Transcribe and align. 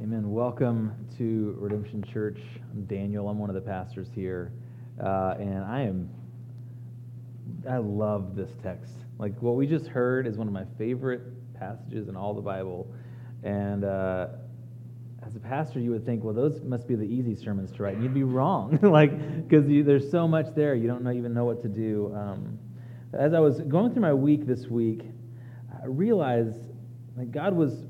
Amen. 0.00 0.30
Welcome 0.30 0.94
to 1.18 1.56
Redemption 1.58 2.04
Church. 2.04 2.38
I'm 2.72 2.84
Daniel. 2.84 3.28
I'm 3.28 3.36
one 3.36 3.50
of 3.50 3.56
the 3.56 3.60
pastors 3.60 4.06
here. 4.14 4.52
Uh, 5.02 5.34
and 5.40 5.64
I 5.64 5.82
am, 5.82 6.08
I 7.68 7.78
love 7.78 8.36
this 8.36 8.50
text. 8.62 8.92
Like 9.18 9.42
what 9.42 9.56
we 9.56 9.66
just 9.66 9.88
heard 9.88 10.28
is 10.28 10.36
one 10.36 10.46
of 10.46 10.52
my 10.52 10.62
favorite 10.78 11.22
passages 11.58 12.06
in 12.06 12.14
all 12.14 12.32
the 12.32 12.40
Bible. 12.40 12.86
And 13.42 13.82
uh, 13.82 14.28
as 15.26 15.34
a 15.34 15.40
pastor, 15.40 15.80
you 15.80 15.90
would 15.90 16.06
think, 16.06 16.22
well, 16.22 16.32
those 16.32 16.62
must 16.62 16.86
be 16.86 16.94
the 16.94 17.02
easy 17.02 17.34
sermons 17.34 17.72
to 17.72 17.82
write. 17.82 17.94
And 17.94 18.04
you'd 18.04 18.14
be 18.14 18.22
wrong. 18.22 18.78
like, 18.82 19.48
because 19.48 19.66
there's 19.66 20.08
so 20.12 20.28
much 20.28 20.46
there, 20.54 20.76
you 20.76 20.86
don't 20.86 21.02
know, 21.02 21.10
even 21.10 21.34
know 21.34 21.44
what 21.44 21.60
to 21.62 21.68
do. 21.68 22.14
Um, 22.14 22.56
as 23.14 23.34
I 23.34 23.40
was 23.40 23.62
going 23.62 23.92
through 23.92 24.02
my 24.02 24.14
week 24.14 24.46
this 24.46 24.68
week, 24.68 25.02
I 25.72 25.86
realized 25.86 26.60
that 27.16 27.32
God 27.32 27.52
was 27.52 27.87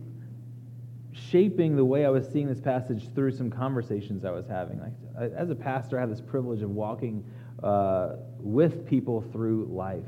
shaping 1.30 1.76
the 1.76 1.84
way 1.84 2.04
I 2.04 2.10
was 2.10 2.26
seeing 2.28 2.46
this 2.46 2.60
passage 2.60 3.12
through 3.14 3.32
some 3.32 3.50
conversations 3.50 4.24
I 4.24 4.30
was 4.30 4.46
having. 4.46 4.80
Like, 4.80 5.32
as 5.36 5.50
a 5.50 5.54
pastor, 5.54 5.98
I 5.98 6.00
have 6.00 6.10
this 6.10 6.20
privilege 6.20 6.62
of 6.62 6.70
walking 6.70 7.24
uh, 7.62 8.16
with 8.38 8.86
people 8.86 9.22
through 9.32 9.68
life. 9.70 10.04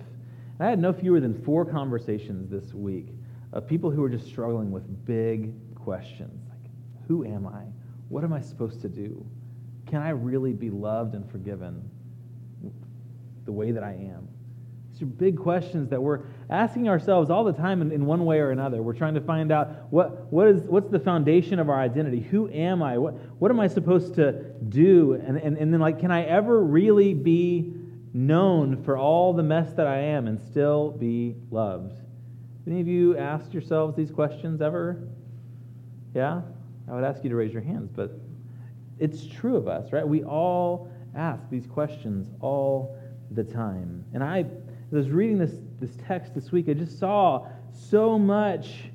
And 0.58 0.66
I 0.66 0.70
had 0.70 0.78
no 0.78 0.92
fewer 0.92 1.20
than 1.20 1.34
four 1.42 1.64
conversations 1.64 2.50
this 2.50 2.74
week 2.74 3.08
of 3.52 3.66
people 3.66 3.90
who 3.90 4.02
were 4.02 4.08
just 4.08 4.26
struggling 4.26 4.70
with 4.70 5.04
big 5.04 5.52
questions 5.74 6.46
like, 6.48 6.70
who 7.08 7.24
am 7.24 7.46
I? 7.46 7.64
What 8.08 8.24
am 8.24 8.32
I 8.32 8.40
supposed 8.40 8.80
to 8.82 8.88
do? 8.88 9.26
Can 9.86 10.02
I 10.02 10.10
really 10.10 10.52
be 10.52 10.70
loved 10.70 11.14
and 11.14 11.28
forgiven 11.30 11.88
the 13.44 13.52
way 13.52 13.72
that 13.72 13.82
I 13.82 13.92
am? 13.92 14.28
These 15.00 15.08
are 15.08 15.12
big 15.12 15.38
questions 15.38 15.88
that 15.88 16.02
we're 16.02 16.20
asking 16.50 16.86
ourselves 16.86 17.30
all 17.30 17.42
the 17.42 17.54
time 17.54 17.80
in, 17.80 17.90
in, 17.90 18.04
one 18.04 18.26
way 18.26 18.38
or 18.38 18.50
another. 18.50 18.82
We're 18.82 18.92
trying 18.92 19.14
to 19.14 19.22
find 19.22 19.50
out 19.50 19.90
what, 19.90 20.30
what 20.30 20.46
is, 20.46 20.60
what's 20.64 20.90
the 20.90 21.00
foundation 21.00 21.58
of 21.58 21.70
our 21.70 21.80
identity? 21.80 22.20
Who 22.20 22.50
am 22.50 22.82
I? 22.82 22.98
What, 22.98 23.14
what 23.40 23.50
am 23.50 23.60
I 23.60 23.66
supposed 23.66 24.14
to 24.16 24.32
do? 24.68 25.14
And, 25.14 25.38
and, 25.38 25.56
and 25.56 25.72
then, 25.72 25.80
like, 25.80 26.00
can 26.00 26.10
I 26.10 26.24
ever 26.24 26.62
really 26.62 27.14
be 27.14 27.72
known 28.12 28.82
for 28.82 28.98
all 28.98 29.32
the 29.32 29.42
mess 29.42 29.72
that 29.72 29.86
I 29.86 30.00
am 30.00 30.26
and 30.26 30.38
still 30.38 30.90
be 30.90 31.34
loved? 31.50 31.98
Any 32.66 32.82
of 32.82 32.86
you 32.86 33.16
asked 33.16 33.54
yourselves 33.54 33.96
these 33.96 34.10
questions 34.10 34.60
ever? 34.60 35.08
Yeah? 36.14 36.42
I 36.90 36.94
would 36.94 37.04
ask 37.04 37.24
you 37.24 37.30
to 37.30 37.36
raise 37.36 37.54
your 37.54 37.62
hands, 37.62 37.90
but 37.90 38.20
it's 38.98 39.26
true 39.26 39.56
of 39.56 39.66
us, 39.66 39.94
right? 39.94 40.06
We 40.06 40.24
all 40.24 40.92
ask 41.14 41.48
these 41.48 41.66
questions 41.66 42.28
all 42.42 42.98
the 43.30 43.44
time. 43.44 44.04
And 44.12 44.22
I 44.22 44.44
I 44.92 44.96
was 44.96 45.10
reading 45.10 45.38
this, 45.38 45.52
this 45.78 45.96
text 46.06 46.34
this 46.34 46.50
week, 46.50 46.68
I 46.68 46.74
just 46.74 46.98
saw 46.98 47.46
so 47.72 48.18
much 48.18 48.90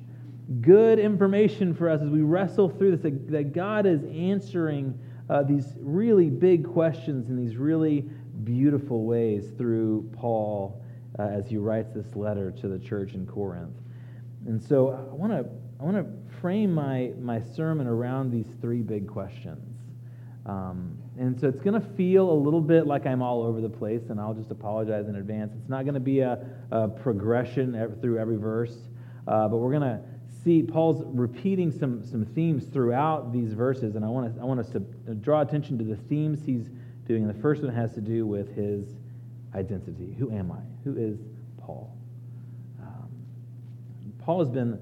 good 0.60 0.98
information 0.98 1.74
for 1.74 1.88
us 1.88 2.00
as 2.02 2.08
we 2.08 2.20
wrestle 2.20 2.68
through 2.68 2.92
this 2.96 3.02
that, 3.02 3.30
that 3.30 3.52
God 3.52 3.86
is 3.86 4.04
answering 4.04 4.98
uh, 5.28 5.42
these 5.42 5.74
really 5.80 6.30
big 6.30 6.70
questions 6.70 7.28
in 7.28 7.36
these 7.36 7.56
really 7.56 8.04
beautiful 8.44 9.04
ways 9.04 9.48
through 9.56 10.08
Paul 10.12 10.82
uh, 11.18 11.22
as 11.22 11.48
he 11.48 11.56
writes 11.56 11.92
this 11.94 12.14
letter 12.14 12.50
to 12.52 12.68
the 12.68 12.78
church 12.78 13.14
in 13.14 13.26
Corinth. 13.26 13.74
And 14.46 14.62
so 14.62 14.90
I 14.90 15.14
want 15.14 15.32
to 15.32 15.46
I 15.78 15.84
want 15.84 15.96
to 15.96 16.40
frame 16.40 16.72
my, 16.72 17.12
my 17.20 17.40
sermon 17.40 17.86
around 17.86 18.30
these 18.30 18.46
three 18.60 18.80
big 18.80 19.06
questions. 19.06 19.75
Um, 20.46 20.96
and 21.18 21.38
so 21.40 21.48
it's 21.48 21.60
going 21.60 21.80
to 21.80 21.86
feel 21.96 22.30
a 22.30 22.38
little 22.38 22.60
bit 22.60 22.86
like 22.86 23.04
I'm 23.04 23.20
all 23.20 23.42
over 23.42 23.60
the 23.60 23.68
place, 23.68 24.02
and 24.10 24.20
I'll 24.20 24.34
just 24.34 24.50
apologize 24.50 25.08
in 25.08 25.16
advance. 25.16 25.52
It's 25.58 25.68
not 25.68 25.84
going 25.84 25.94
to 25.94 26.00
be 26.00 26.20
a, 26.20 26.38
a 26.70 26.88
progression 26.88 27.98
through 28.00 28.18
every 28.18 28.36
verse, 28.36 28.76
uh, 29.26 29.48
but 29.48 29.56
we're 29.56 29.72
going 29.72 29.82
to 29.82 30.00
see 30.44 30.62
Paul's 30.62 31.02
repeating 31.06 31.72
some, 31.72 32.04
some 32.04 32.24
themes 32.24 32.66
throughout 32.66 33.32
these 33.32 33.52
verses, 33.52 33.96
and 33.96 34.04
I 34.04 34.08
want, 34.08 34.36
to, 34.36 34.40
I 34.40 34.44
want 34.44 34.60
us 34.60 34.70
to 34.70 34.80
draw 35.14 35.40
attention 35.40 35.78
to 35.78 35.84
the 35.84 35.96
themes 35.96 36.40
he's 36.46 36.70
doing. 37.08 37.24
And 37.24 37.34
the 37.34 37.40
first 37.40 37.62
one 37.62 37.74
has 37.74 37.94
to 37.94 38.00
do 38.00 38.26
with 38.26 38.54
his 38.54 38.86
identity. 39.54 40.14
Who 40.18 40.30
am 40.30 40.52
I? 40.52 40.60
Who 40.84 40.96
is 40.96 41.18
Paul? 41.60 41.92
Um, 42.80 43.08
Paul 44.20 44.38
has 44.40 44.50
been 44.50 44.78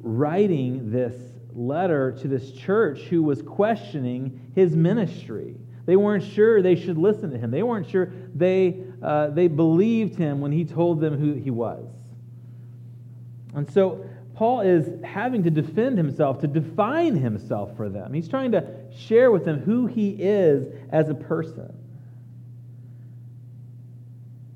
writing 0.00 0.92
this 0.92 1.14
letter 1.54 2.12
to 2.20 2.28
this 2.28 2.52
church 2.52 3.00
who 3.02 3.22
was 3.22 3.42
questioning 3.42 4.40
his 4.54 4.76
ministry. 4.76 5.56
They 5.86 5.96
weren't 5.96 6.24
sure 6.24 6.62
they 6.62 6.76
should 6.76 6.96
listen 6.96 7.30
to 7.30 7.38
him. 7.38 7.50
They 7.50 7.62
weren't 7.62 7.88
sure 7.88 8.10
they, 8.34 8.82
uh, 9.02 9.28
they 9.28 9.48
believed 9.48 10.16
him 10.16 10.40
when 10.40 10.52
he 10.52 10.64
told 10.64 11.00
them 11.00 11.18
who 11.18 11.34
he 11.34 11.50
was. 11.50 11.84
And 13.54 13.70
so 13.70 14.04
Paul 14.34 14.62
is 14.62 14.88
having 15.04 15.44
to 15.44 15.50
defend 15.50 15.98
himself, 15.98 16.40
to 16.40 16.46
define 16.46 17.14
himself 17.14 17.76
for 17.76 17.88
them. 17.88 18.12
He's 18.12 18.28
trying 18.28 18.52
to 18.52 18.66
share 18.96 19.30
with 19.30 19.44
them 19.44 19.60
who 19.60 19.86
he 19.86 20.10
is 20.10 20.66
as 20.90 21.08
a 21.08 21.14
person. 21.14 21.72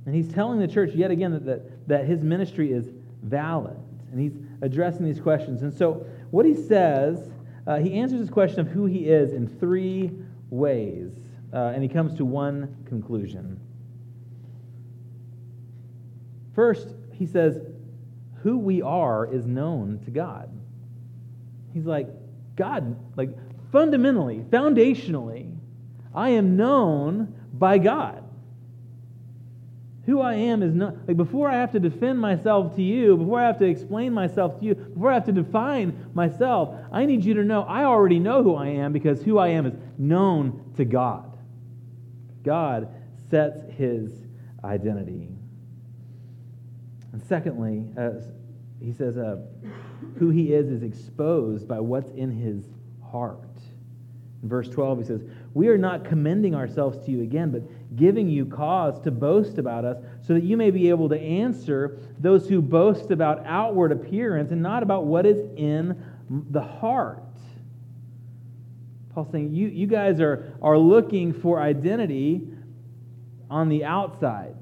And 0.07 0.15
he's 0.15 0.33
telling 0.33 0.59
the 0.59 0.67
church 0.67 0.95
yet 0.95 1.11
again 1.11 1.33
that, 1.33 1.45
that, 1.45 1.89
that 1.89 2.05
his 2.07 2.23
ministry 2.23 2.73
is 2.73 2.87
valid. 3.23 3.77
And 4.11 4.19
he's 4.19 4.33
addressing 4.63 5.05
these 5.05 5.21
questions. 5.21 5.63
And 5.63 5.73
so 5.73 6.07
what 6.31 6.47
he 6.47 6.55
says, 6.55 7.29
uh, 7.69 7.79
he 7.79 7.95
answers 8.01 8.19
this 8.19 8.31
question 8.31 8.61
of 8.61 8.69
who 8.69 8.87
he 8.87 9.01
is 9.01 9.35
in 9.35 9.47
three 9.47 10.11
ways, 10.49 11.13
uh, 11.53 11.73
and 11.75 11.83
he 11.83 11.89
comes 11.89 12.17
to 12.17 12.25
one 12.25 12.75
conclusion. 12.87 13.61
First, 16.55 16.89
he 17.13 17.27
says, 17.27 17.61
who 18.43 18.59
we 18.59 18.81
are 18.81 19.33
is 19.33 19.47
known 19.47 20.01
to 20.07 20.11
God. 20.11 20.51
He's 21.75 21.85
like, 21.85 22.09
God, 22.57 22.97
like 23.17 23.31
fundamentally, 23.71 24.39
foundationally, 24.49 25.55
I 26.15 26.31
am 26.31 26.57
known 26.57 27.35
by 27.53 27.79
God. 27.79 28.25
Who 30.09 30.23
I 30.23 30.37
am 30.37 30.63
is 30.63 30.75
not, 30.75 31.07
like, 31.07 31.19
before 31.19 31.51
I 31.51 31.57
have 31.57 31.73
to 31.73 31.79
defend 31.79 32.19
myself 32.19 32.75
to 32.77 32.83
you, 32.83 33.15
before 33.19 33.41
I 33.41 33.47
have 33.47 33.59
to 33.59 33.67
explain 33.67 34.15
myself 34.15 34.59
to 34.59 34.65
you, 34.65 34.75
before 34.75 35.11
I 35.11 35.15
have 35.15 35.27
to 35.27 35.33
define 35.33 36.09
myself, 36.15 36.75
I 36.91 37.05
need 37.05 37.27
you 37.27 37.35
to 37.35 37.45
know 37.45 37.65
I 37.65 37.85
already 37.85 38.19
know 38.19 38.43
who 38.43 38.55
I 38.55 38.69
am 38.69 38.95
because 38.95 39.23
who 39.23 39.37
I 39.37 39.49
am 39.49 39.67
is 39.67 39.75
known 39.99 40.73
to 40.79 40.87
God. 40.87 41.37
God 42.43 42.89
sets 43.29 43.61
his 43.77 44.11
identity. 44.65 45.29
And 47.13 47.23
secondly, 47.23 47.85
uh, 47.99 48.13
he 48.81 48.95
says, 48.95 49.19
uh, 49.19 49.43
who 50.19 50.31
he 50.31 50.55
is 50.55 50.71
is 50.71 50.83
exposed 50.83 51.69
by 51.69 51.81
what's 51.81 52.13
in 52.13 52.31
his 52.31 52.65
heart. 53.13 53.45
In 54.43 54.49
verse 54.49 54.71
12, 54.71 54.99
he 55.01 55.05
says, 55.05 55.21
We 55.53 55.69
are 55.69 55.77
not 55.77 56.05
commending 56.05 56.55
ourselves 56.55 57.05
to 57.05 57.11
you 57.11 57.23
again, 57.23 57.51
but 57.51 57.63
giving 57.97 58.29
you 58.29 58.45
cause 58.45 59.01
to 59.01 59.11
boast 59.11 59.59
about 59.59 59.85
us, 59.85 59.97
so 60.27 60.35
that 60.35 60.43
you 60.43 60.57
may 60.57 60.71
be 60.71 60.89
able 60.91 61.09
to 61.09 61.19
answer 61.19 61.99
those 62.19 62.49
who 62.49 62.61
boast 62.61 63.11
about 63.11 63.45
outward 63.47 63.93
appearance 63.93 64.53
and 64.53 64.63
not 64.63 64.83
about 64.83 65.07
what 65.07 65.25
is 65.25 65.39
in 65.57 66.01
the 66.51 66.63
heart. 66.63 67.23
Paul's 69.15 69.33
saying, 69.33 69.55
You, 69.55 69.69
you 69.69 69.87
guys 69.87 70.21
are, 70.21 70.53
are 70.63 70.79
looking 70.79 71.33
for 71.33 71.61
identity 71.61 72.47
on 73.51 73.69
the 73.69 73.85
outside. 73.85 74.55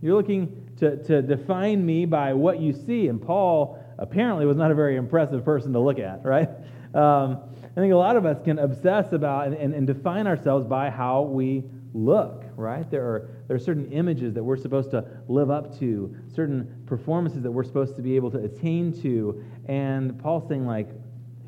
You're 0.00 0.14
looking 0.14 0.70
to, 0.78 1.02
to 1.04 1.22
define 1.22 1.84
me 1.84 2.06
by 2.06 2.34
what 2.34 2.60
you 2.60 2.72
see. 2.72 3.08
And 3.08 3.22
Paul 3.22 3.82
apparently 3.98 4.46
was 4.46 4.56
not 4.56 4.70
a 4.70 4.74
very 4.74 4.96
impressive 4.96 5.44
person 5.44 5.72
to 5.72 5.78
look 5.78 5.98
at, 5.98 6.24
right? 6.24 6.48
Um, 6.94 7.38
I 7.64 7.80
think 7.80 7.92
a 7.92 7.96
lot 7.96 8.16
of 8.16 8.26
us 8.26 8.38
can 8.44 8.58
obsess 8.58 9.12
about 9.12 9.46
and, 9.46 9.56
and, 9.56 9.74
and 9.74 9.86
define 9.86 10.26
ourselves 10.26 10.66
by 10.66 10.90
how 10.90 11.22
we 11.22 11.64
look, 11.94 12.44
right? 12.56 12.90
There 12.90 13.04
are, 13.04 13.30
there 13.48 13.56
are 13.56 13.60
certain 13.60 13.90
images 13.92 14.34
that 14.34 14.42
we're 14.42 14.56
supposed 14.56 14.90
to 14.92 15.04
live 15.28 15.50
up 15.50 15.78
to, 15.78 16.14
certain 16.34 16.82
performances 16.86 17.42
that 17.42 17.50
we're 17.50 17.64
supposed 17.64 17.96
to 17.96 18.02
be 18.02 18.16
able 18.16 18.30
to 18.30 18.38
attain 18.38 18.92
to. 19.02 19.44
And 19.66 20.18
Paul's 20.18 20.48
saying, 20.48 20.66
like, 20.66 20.88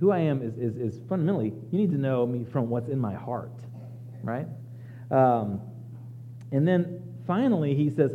who 0.00 0.10
I 0.10 0.18
am 0.18 0.42
is, 0.42 0.54
is, 0.58 0.76
is 0.76 1.00
fundamentally, 1.08 1.52
you 1.70 1.78
need 1.78 1.90
to 1.90 1.98
know 1.98 2.26
me 2.26 2.44
from 2.44 2.68
what's 2.68 2.88
in 2.88 2.98
my 2.98 3.14
heart, 3.14 3.52
right? 4.22 4.46
Um, 5.10 5.60
and 6.52 6.66
then 6.66 7.02
finally, 7.26 7.74
he 7.74 7.90
says, 7.90 8.12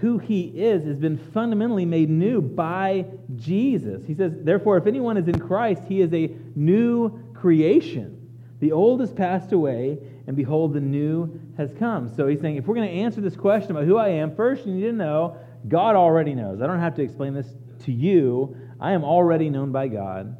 who 0.00 0.18
he 0.18 0.42
is 0.42 0.84
has 0.84 0.98
been 0.98 1.16
fundamentally 1.16 1.84
made 1.84 2.10
new 2.10 2.42
by 2.42 3.06
Jesus. 3.36 4.04
He 4.06 4.14
says, 4.14 4.32
therefore, 4.36 4.76
if 4.76 4.86
anyone 4.86 5.16
is 5.16 5.28
in 5.28 5.38
Christ, 5.38 5.82
he 5.88 6.00
is 6.00 6.12
a 6.12 6.30
new 6.54 7.32
creation. 7.34 8.20
The 8.60 8.72
old 8.72 9.00
has 9.00 9.12
passed 9.12 9.52
away, 9.52 9.98
and 10.26 10.36
behold, 10.36 10.72
the 10.72 10.80
new 10.80 11.40
has 11.56 11.72
come. 11.78 12.14
So 12.14 12.26
he's 12.26 12.40
saying, 12.40 12.56
if 12.56 12.66
we're 12.66 12.74
going 12.74 12.88
to 12.88 12.94
answer 12.94 13.20
this 13.20 13.36
question 13.36 13.72
about 13.72 13.84
who 13.84 13.96
I 13.96 14.08
am, 14.08 14.34
first 14.34 14.66
you 14.66 14.74
need 14.74 14.82
to 14.82 14.92
know 14.92 15.36
God 15.68 15.96
already 15.96 16.34
knows. 16.34 16.60
I 16.60 16.66
don't 16.66 16.80
have 16.80 16.94
to 16.96 17.02
explain 17.02 17.34
this 17.34 17.48
to 17.84 17.92
you. 17.92 18.56
I 18.80 18.92
am 18.92 19.04
already 19.04 19.50
known 19.50 19.72
by 19.72 19.88
God. 19.88 20.36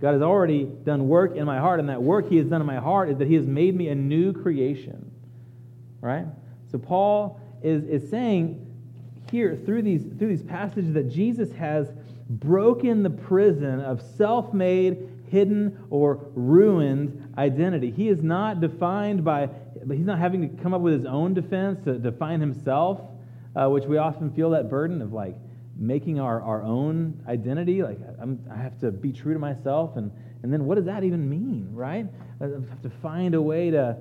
God 0.00 0.12
has 0.12 0.22
already 0.22 0.64
done 0.64 1.08
work 1.08 1.36
in 1.36 1.44
my 1.46 1.58
heart, 1.58 1.80
and 1.80 1.88
that 1.88 2.02
work 2.02 2.28
he 2.28 2.36
has 2.38 2.48
done 2.48 2.60
in 2.60 2.66
my 2.66 2.78
heart 2.78 3.08
is 3.08 3.18
that 3.18 3.28
he 3.28 3.34
has 3.34 3.46
made 3.46 3.76
me 3.76 3.88
a 3.88 3.94
new 3.94 4.32
creation. 4.32 5.10
Right? 6.00 6.26
So 6.70 6.78
Paul 6.78 7.40
is, 7.62 7.84
is 7.84 8.10
saying 8.10 8.66
here 9.30 9.56
through 9.56 9.82
these, 9.82 10.02
through 10.18 10.28
these 10.28 10.42
passages 10.42 10.92
that 10.94 11.08
Jesus 11.08 11.52
has 11.52 11.92
broken 12.28 13.02
the 13.02 13.10
prison 13.10 13.80
of 13.80 14.02
self 14.02 14.52
made 14.52 15.08
hidden 15.32 15.86
or 15.90 16.30
ruined 16.34 17.34
identity. 17.38 17.90
He 17.90 18.08
is 18.08 18.22
not 18.22 18.60
defined 18.60 19.24
by, 19.24 19.48
he's 19.90 20.06
not 20.06 20.18
having 20.18 20.42
to 20.42 20.62
come 20.62 20.74
up 20.74 20.82
with 20.82 20.92
his 20.92 21.06
own 21.06 21.32
defense 21.32 21.82
to 21.86 21.98
define 21.98 22.40
himself, 22.40 23.00
uh, 23.56 23.68
which 23.68 23.84
we 23.84 23.96
often 23.96 24.30
feel 24.30 24.50
that 24.50 24.68
burden 24.68 25.00
of 25.00 25.12
like 25.12 25.34
making 25.76 26.20
our, 26.20 26.42
our 26.42 26.62
own 26.62 27.24
identity. 27.26 27.82
Like, 27.82 27.98
I'm, 28.20 28.44
I 28.52 28.58
have 28.58 28.78
to 28.80 28.92
be 28.92 29.10
true 29.10 29.32
to 29.32 29.38
myself. 29.38 29.96
And, 29.96 30.12
and 30.42 30.52
then 30.52 30.66
what 30.66 30.74
does 30.74 30.84
that 30.84 31.02
even 31.02 31.28
mean, 31.28 31.70
right? 31.72 32.06
I 32.40 32.44
have 32.44 32.82
to 32.82 32.90
find 32.90 33.34
a 33.34 33.40
way 33.40 33.70
to, 33.70 33.96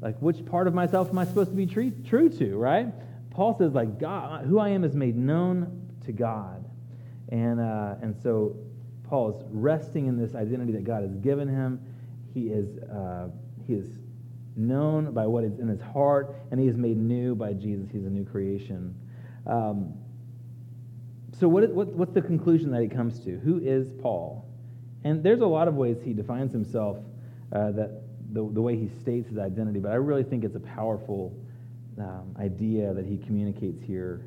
like, 0.00 0.18
which 0.20 0.44
part 0.46 0.66
of 0.66 0.72
myself 0.72 1.10
am 1.10 1.18
I 1.18 1.26
supposed 1.26 1.50
to 1.50 1.56
be 1.56 1.66
true, 1.66 1.92
true 2.08 2.30
to, 2.30 2.56
right? 2.56 2.88
Paul 3.30 3.56
says, 3.58 3.74
like, 3.74 3.98
God, 3.98 4.46
who 4.46 4.58
I 4.58 4.70
am 4.70 4.82
is 4.82 4.94
made 4.94 5.16
known 5.16 5.90
to 6.06 6.12
God. 6.12 6.64
And, 7.28 7.60
uh, 7.60 7.96
and 8.00 8.16
so 8.22 8.56
Paul 9.10 9.30
is 9.30 9.44
resting 9.50 10.06
in 10.06 10.16
this 10.16 10.36
identity 10.36 10.70
that 10.72 10.84
God 10.84 11.02
has 11.02 11.12
given 11.16 11.48
him. 11.48 11.80
He 12.32 12.46
is, 12.46 12.78
uh, 12.78 13.28
he 13.66 13.74
is 13.74 13.98
known 14.56 15.12
by 15.12 15.26
what 15.26 15.42
is 15.42 15.58
in 15.58 15.66
his 15.66 15.80
heart, 15.80 16.36
and 16.52 16.60
he 16.60 16.68
is 16.68 16.76
made 16.76 16.96
new 16.96 17.34
by 17.34 17.52
Jesus. 17.52 17.88
He's 17.90 18.04
a 18.04 18.08
new 18.10 18.24
creation. 18.24 18.94
Um, 19.48 19.94
so, 21.40 21.48
what, 21.48 21.68
what, 21.70 21.88
what's 21.88 22.12
the 22.12 22.22
conclusion 22.22 22.70
that 22.70 22.82
he 22.82 22.88
comes 22.88 23.18
to? 23.24 23.36
Who 23.38 23.58
is 23.58 23.90
Paul? 24.00 24.48
And 25.02 25.24
there's 25.24 25.40
a 25.40 25.46
lot 25.46 25.66
of 25.66 25.74
ways 25.74 25.96
he 26.04 26.12
defines 26.12 26.52
himself, 26.52 26.98
uh, 27.52 27.72
that 27.72 28.02
the, 28.32 28.48
the 28.52 28.62
way 28.62 28.76
he 28.76 28.88
states 29.00 29.28
his 29.28 29.38
identity, 29.38 29.80
but 29.80 29.90
I 29.90 29.96
really 29.96 30.22
think 30.22 30.44
it's 30.44 30.54
a 30.54 30.60
powerful 30.60 31.36
um, 31.98 32.36
idea 32.38 32.94
that 32.94 33.06
he 33.06 33.16
communicates 33.16 33.82
here 33.82 34.22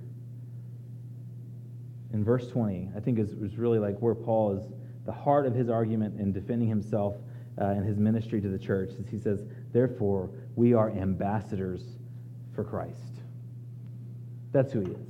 in 2.14 2.24
verse 2.24 2.48
20, 2.48 2.92
I 2.96 3.00
think 3.00 3.20
is, 3.20 3.32
is 3.32 3.58
really 3.58 3.80
like 3.80 3.98
where 4.00 4.16
Paul 4.16 4.58
is 4.58 4.64
the 5.06 5.12
heart 5.12 5.46
of 5.46 5.54
his 5.54 5.68
argument 5.68 6.20
in 6.20 6.32
defending 6.32 6.70
himself 6.70 7.16
uh, 7.60 7.66
and 7.66 7.86
his 7.86 7.98
ministry 7.98 8.40
to 8.40 8.48
the 8.48 8.58
church. 8.58 8.92
Is 8.92 9.08
he 9.10 9.20
says, 9.20 9.44
Therefore, 9.74 10.30
we 10.56 10.74
are 10.74 10.92
ambassadors 10.92 11.84
for 12.56 12.64
Christ. 12.64 13.22
That's 14.52 14.72
who 14.72 14.82
he 14.82 14.92
is. 14.92 15.08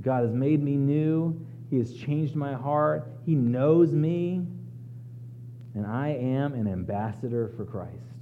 God 0.00 0.24
has 0.24 0.34
made 0.34 0.62
me 0.62 0.76
new. 0.76 1.38
He 1.70 1.78
has 1.78 1.94
changed 1.94 2.34
my 2.34 2.54
heart. 2.54 3.06
He 3.24 3.34
knows 3.34 3.92
me. 3.92 4.46
And 5.74 5.86
I 5.86 6.08
am 6.08 6.54
an 6.54 6.66
ambassador 6.66 7.52
for 7.56 7.64
Christ. 7.64 8.13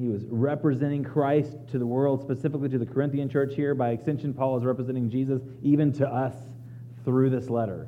He 0.00 0.08
was 0.08 0.24
representing 0.30 1.04
Christ 1.04 1.58
to 1.72 1.78
the 1.78 1.84
world, 1.84 2.22
specifically 2.22 2.70
to 2.70 2.78
the 2.78 2.86
Corinthian 2.86 3.28
church 3.28 3.54
here. 3.54 3.74
By 3.74 3.90
extension, 3.90 4.32
Paul 4.32 4.56
is 4.56 4.64
representing 4.64 5.10
Jesus 5.10 5.42
even 5.62 5.92
to 5.94 6.08
us 6.08 6.34
through 7.04 7.28
this 7.28 7.50
letter. 7.50 7.86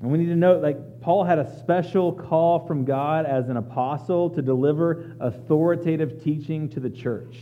And 0.00 0.10
we 0.10 0.16
need 0.16 0.28
to 0.28 0.36
note, 0.36 0.62
like, 0.62 1.02
Paul 1.02 1.24
had 1.24 1.38
a 1.38 1.58
special 1.58 2.14
call 2.14 2.66
from 2.66 2.86
God 2.86 3.26
as 3.26 3.50
an 3.50 3.58
apostle 3.58 4.30
to 4.30 4.40
deliver 4.40 5.16
authoritative 5.20 6.24
teaching 6.24 6.70
to 6.70 6.80
the 6.80 6.90
church. 6.90 7.36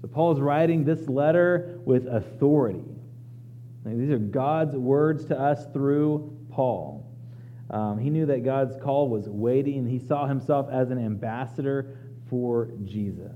So 0.00 0.06
Paul 0.06 0.34
is 0.34 0.40
writing 0.40 0.84
this 0.84 1.08
letter 1.08 1.80
with 1.84 2.06
authority. 2.06 2.84
these 3.84 4.10
are 4.10 4.18
God's 4.18 4.76
words 4.76 5.24
to 5.26 5.40
us 5.40 5.66
through 5.72 6.36
Paul. 6.52 6.97
Um, 7.70 7.98
he 7.98 8.10
knew 8.10 8.26
that 8.26 8.44
God's 8.44 8.76
call 8.82 9.08
was 9.08 9.26
and 9.26 9.88
he 9.88 9.98
saw 9.98 10.26
himself 10.26 10.68
as 10.70 10.90
an 10.90 10.98
ambassador 10.98 11.98
for 12.28 12.70
Jesus. 12.84 13.32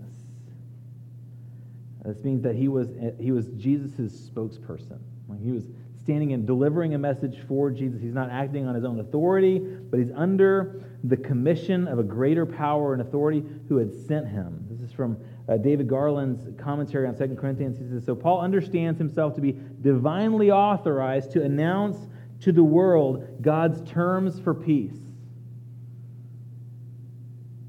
This 2.04 2.24
means 2.24 2.42
that 2.42 2.56
he 2.56 2.68
was, 2.68 2.88
he 3.20 3.30
was 3.30 3.46
Jesus' 3.50 4.30
spokesperson. 4.30 4.98
He 5.42 5.52
was 5.52 5.64
standing 6.02 6.32
and 6.32 6.46
delivering 6.46 6.94
a 6.94 6.98
message 6.98 7.38
for 7.46 7.70
Jesus. 7.70 8.00
He's 8.00 8.14
not 8.14 8.28
acting 8.30 8.66
on 8.66 8.74
his 8.74 8.84
own 8.84 9.00
authority, 9.00 9.58
but 9.58 10.00
he's 10.00 10.10
under 10.14 10.82
the 11.04 11.16
commission 11.16 11.86
of 11.86 11.98
a 11.98 12.02
greater 12.02 12.44
power 12.44 12.92
and 12.92 13.02
authority 13.02 13.44
who 13.68 13.76
had 13.76 13.94
sent 13.94 14.28
him. 14.28 14.64
This 14.68 14.80
is 14.80 14.92
from 14.92 15.16
uh, 15.48 15.56
David 15.56 15.88
Garland's 15.88 16.44
commentary 16.60 17.06
on 17.06 17.16
2 17.16 17.36
Corinthians. 17.36 17.78
He 17.78 17.88
says, 17.88 18.04
So 18.04 18.14
Paul 18.14 18.40
understands 18.40 18.98
himself 18.98 19.34
to 19.36 19.40
be 19.40 19.56
divinely 19.80 20.50
authorized 20.50 21.32
to 21.32 21.42
announce 21.42 21.98
to 22.42 22.52
the 22.52 22.62
world 22.62 23.40
God's 23.40 23.80
terms 23.90 24.40
for 24.40 24.54
peace. 24.54 24.96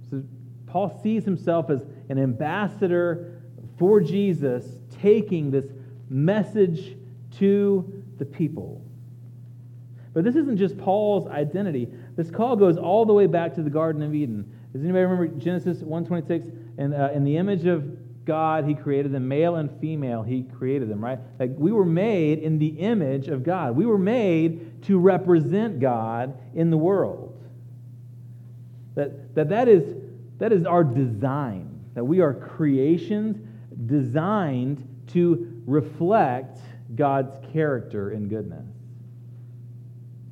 So 0.09 0.23
Paul 0.67 0.99
sees 1.01 1.25
himself 1.25 1.69
as 1.69 1.83
an 2.09 2.17
ambassador 2.17 3.41
for 3.77 4.01
Jesus, 4.01 4.65
taking 5.01 5.51
this 5.51 5.65
message 6.09 6.97
to 7.37 8.03
the 8.17 8.25
people. 8.25 8.81
But 10.13 10.23
this 10.23 10.35
isn't 10.35 10.57
just 10.57 10.77
Paul's 10.77 11.27
identity. 11.27 11.87
This 12.15 12.29
call 12.29 12.55
goes 12.55 12.77
all 12.77 13.05
the 13.05 13.13
way 13.13 13.25
back 13.25 13.55
to 13.55 13.63
the 13.63 13.69
Garden 13.69 14.03
of 14.03 14.13
Eden. 14.13 14.51
Does 14.71 14.83
anybody 14.83 15.03
remember 15.05 15.27
Genesis 15.39 15.81
1:26? 15.81 16.51
And 16.77 16.93
uh, 16.93 17.09
in 17.13 17.23
the 17.23 17.37
image 17.37 17.65
of 17.65 17.97
God, 18.25 18.65
He 18.65 18.73
created 18.73 19.11
them, 19.11 19.27
male 19.27 19.55
and 19.55 19.69
female, 19.79 20.23
He 20.23 20.43
created 20.43 20.89
them, 20.89 21.03
right? 21.03 21.19
Like 21.39 21.51
we 21.57 21.71
were 21.71 21.85
made 21.85 22.39
in 22.39 22.59
the 22.59 22.67
image 22.67 23.27
of 23.27 23.43
God. 23.43 23.75
We 23.75 23.85
were 23.85 23.97
made 23.97 24.83
to 24.83 24.97
represent 24.97 25.79
God 25.79 26.37
in 26.53 26.69
the 26.69 26.77
world. 26.77 27.41
That, 28.95 29.35
that, 29.35 29.49
that, 29.49 29.67
is, 29.67 29.95
that 30.37 30.53
is 30.53 30.65
our 30.65 30.83
design, 30.83 31.79
that 31.95 32.03
we 32.03 32.21
are 32.21 32.33
creations 32.33 33.37
designed 33.87 34.87
to 35.07 35.61
reflect 35.65 36.59
God's 36.95 37.35
character 37.51 38.11
and 38.11 38.29
goodness. 38.29 38.65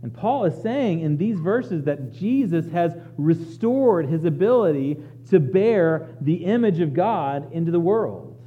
And 0.04 0.14
Paul 0.14 0.46
is 0.46 0.62
saying 0.62 1.02
in 1.02 1.18
these 1.18 1.40
verses 1.40 1.84
that 1.86 2.12
Jesus 2.12 2.68
has 2.72 2.94
restored 3.18 4.08
his 4.08 4.26
ability 4.26 4.98
to 5.30 5.40
bear 5.40 6.10
the 6.22 6.46
image 6.46 6.80
of 6.80 6.94
God 6.94 7.52
into 7.54 7.72
the 7.72 7.80
world. 7.80 8.38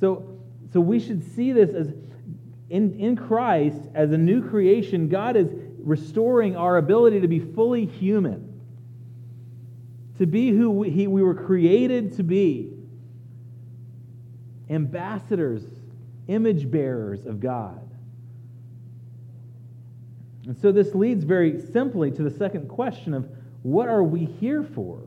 So, 0.00 0.38
so 0.72 0.80
we 0.80 1.00
should 1.00 1.24
see 1.34 1.52
this 1.52 1.70
as 1.74 1.92
in, 2.70 3.00
in 3.00 3.16
Christ, 3.16 3.80
as 3.94 4.12
a 4.12 4.18
new 4.18 4.46
creation, 4.46 5.08
God 5.08 5.36
is 5.36 5.50
restoring 5.78 6.56
our 6.56 6.76
ability 6.76 7.20
to 7.20 7.28
be 7.28 7.38
fully 7.40 7.86
human, 7.86 8.60
to 10.18 10.26
be 10.26 10.50
who 10.50 10.70
we, 10.70 10.90
he, 10.90 11.06
we 11.06 11.22
were 11.22 11.34
created 11.34 12.16
to 12.16 12.22
be 12.22 12.70
ambassadors, 14.68 15.64
image 16.26 16.70
bearers 16.70 17.24
of 17.24 17.40
God. 17.40 17.88
And 20.46 20.58
so 20.58 20.72
this 20.72 20.94
leads 20.94 21.24
very 21.24 21.60
simply 21.72 22.10
to 22.10 22.22
the 22.22 22.30
second 22.30 22.68
question 22.68 23.14
of 23.14 23.30
what 23.62 23.88
are 23.88 24.02
we 24.02 24.24
here 24.24 24.62
for? 24.62 25.02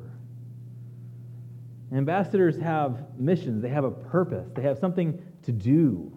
Ambassadors 1.91 2.57
have 2.57 3.19
missions, 3.19 3.61
they 3.61 3.69
have 3.69 3.83
a 3.83 3.91
purpose, 3.91 4.49
they 4.55 4.61
have 4.61 4.77
something 4.77 5.21
to 5.43 5.51
do. 5.51 6.11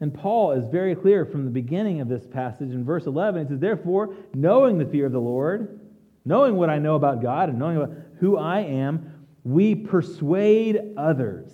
And 0.00 0.12
Paul 0.12 0.52
is 0.52 0.68
very 0.68 0.94
clear 0.94 1.24
from 1.24 1.44
the 1.44 1.50
beginning 1.50 2.00
of 2.00 2.08
this 2.08 2.26
passage 2.26 2.70
in 2.70 2.84
verse 2.84 3.06
11. 3.06 3.44
He 3.44 3.48
says, 3.48 3.60
Therefore, 3.60 4.14
knowing 4.34 4.76
the 4.76 4.84
fear 4.84 5.06
of 5.06 5.12
the 5.12 5.20
Lord, 5.20 5.80
knowing 6.24 6.56
what 6.56 6.68
I 6.68 6.78
know 6.78 6.96
about 6.96 7.22
God, 7.22 7.48
and 7.48 7.58
knowing 7.58 7.76
about 7.76 7.96
who 8.18 8.36
I 8.36 8.60
am, 8.60 9.26
we 9.44 9.74
persuade 9.74 10.94
others. 10.96 11.50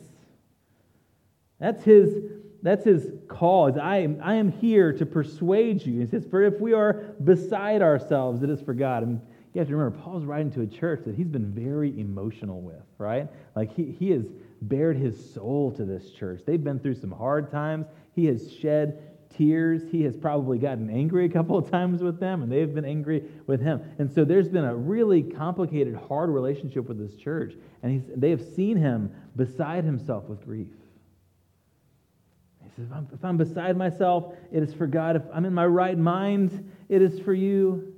That's 1.60 1.84
his, 1.84 2.14
that's 2.62 2.84
his 2.84 3.10
call. 3.28 3.78
I, 3.80 3.98
am, 3.98 4.20
I 4.22 4.34
am 4.34 4.52
here 4.52 4.92
to 4.92 5.06
persuade 5.06 5.84
you. 5.84 6.00
He 6.00 6.06
says, 6.06 6.26
For 6.30 6.42
if 6.42 6.60
we 6.60 6.72
are 6.72 7.14
beside 7.24 7.82
ourselves, 7.82 8.42
it 8.42 8.50
is 8.50 8.60
for 8.60 8.74
God. 8.74 9.02
And 9.02 9.20
you 9.54 9.58
have 9.58 9.68
to 9.68 9.76
remember, 9.76 9.98
Paul's 9.98 10.24
writing 10.24 10.52
to 10.52 10.62
a 10.62 10.66
church 10.66 11.02
that 11.06 11.14
he's 11.14 11.28
been 11.28 11.50
very 11.52 11.98
emotional 11.98 12.60
with, 12.60 12.82
right? 12.98 13.28
Like 13.56 13.74
he, 13.74 13.84
he 13.98 14.10
has 14.10 14.26
bared 14.62 14.96
his 14.96 15.32
soul 15.32 15.72
to 15.72 15.84
this 15.84 16.10
church. 16.10 16.42
They've 16.46 16.62
been 16.62 16.78
through 16.78 16.94
some 16.94 17.10
hard 17.10 17.50
times. 17.50 17.86
He 18.14 18.26
has 18.26 18.52
shed 18.52 19.02
tears. 19.36 19.82
He 19.90 20.02
has 20.02 20.16
probably 20.16 20.58
gotten 20.58 20.90
angry 20.90 21.24
a 21.24 21.28
couple 21.28 21.56
of 21.56 21.70
times 21.70 22.02
with 22.02 22.20
them, 22.20 22.42
and 22.42 22.52
they've 22.52 22.72
been 22.72 22.84
angry 22.84 23.24
with 23.46 23.60
him. 23.60 23.80
And 23.98 24.12
so 24.12 24.24
there's 24.24 24.48
been 24.48 24.64
a 24.64 24.74
really 24.74 25.22
complicated, 25.22 25.96
hard 25.96 26.30
relationship 26.30 26.86
with 26.86 26.98
this 26.98 27.16
church. 27.16 27.54
And 27.82 28.04
they 28.16 28.30
have 28.30 28.42
seen 28.42 28.76
him 28.76 29.10
beside 29.36 29.84
himself 29.84 30.24
with 30.24 30.44
grief. 30.44 30.68
He 32.76 32.82
says, 32.82 32.90
if 32.90 32.96
I'm, 32.96 33.08
if 33.12 33.24
I'm 33.24 33.36
beside 33.36 33.76
myself, 33.76 34.34
it 34.52 34.62
is 34.62 34.72
for 34.72 34.86
God. 34.86 35.16
If 35.16 35.22
I'm 35.32 35.44
in 35.44 35.54
my 35.54 35.66
right 35.66 35.98
mind, 35.98 36.72
it 36.88 37.02
is 37.02 37.20
for 37.20 37.34
you. 37.34 37.94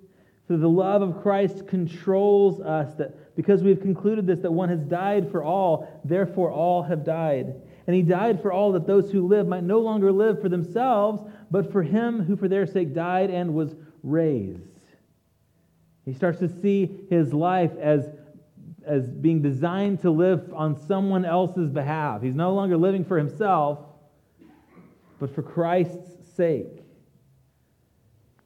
For 0.47 0.57
the 0.57 0.69
love 0.69 1.03
of 1.03 1.23
Christ 1.23 1.69
controls 1.69 2.61
us, 2.61 2.95
that 2.95 3.37
because 3.37 3.63
we've 3.63 3.81
concluded 3.81 4.27
this, 4.27 4.41
that 4.41 4.53
one 4.53 4.69
has 4.69 4.81
died 4.81 5.31
for 5.31 5.43
all, 5.43 6.01
therefore 6.05 6.51
all 6.51 6.83
have 6.83 7.05
died. 7.05 7.55
And 7.87 7.97
he 7.97 8.03
died 8.03 8.43
for 8.43 8.53
all 8.53 8.73
that 8.73 8.87
those 8.87 9.11
who 9.11 9.27
live 9.27 9.47
might 9.47 9.65
no 9.65 9.81
longer 9.81 10.13
live 10.13 10.41
for 10.41 10.49
themselves, 10.49 11.23
but 11.51 11.73
for 11.73 11.83
him 11.83 12.23
who 12.23 12.37
for 12.37 12.49
their 12.49 12.67
sake 12.67 12.93
died 12.95 13.31
and 13.31 13.55
was 13.55 13.75
raised. 14.03 14.63
He 16.05 16.13
starts 16.13 16.41
to 16.41 16.49
see 16.49 16.91
his 17.09 17.33
life 17.33 17.73
as, 17.81 18.11
as 18.85 19.09
being 19.09 19.43
designed 19.43 20.01
to 20.01 20.11
live 20.11 20.53
on 20.53 20.77
someone 20.87 21.25
else's 21.25 21.71
behalf. 21.71 22.23
He's 22.23 22.35
no 22.35 22.53
longer 22.53 22.77
living 22.77 23.05
for 23.05 23.17
himself, 23.17 23.79
but 25.23 25.33
for 25.33 25.43
Christ's 25.43 26.35
sake. 26.35 26.83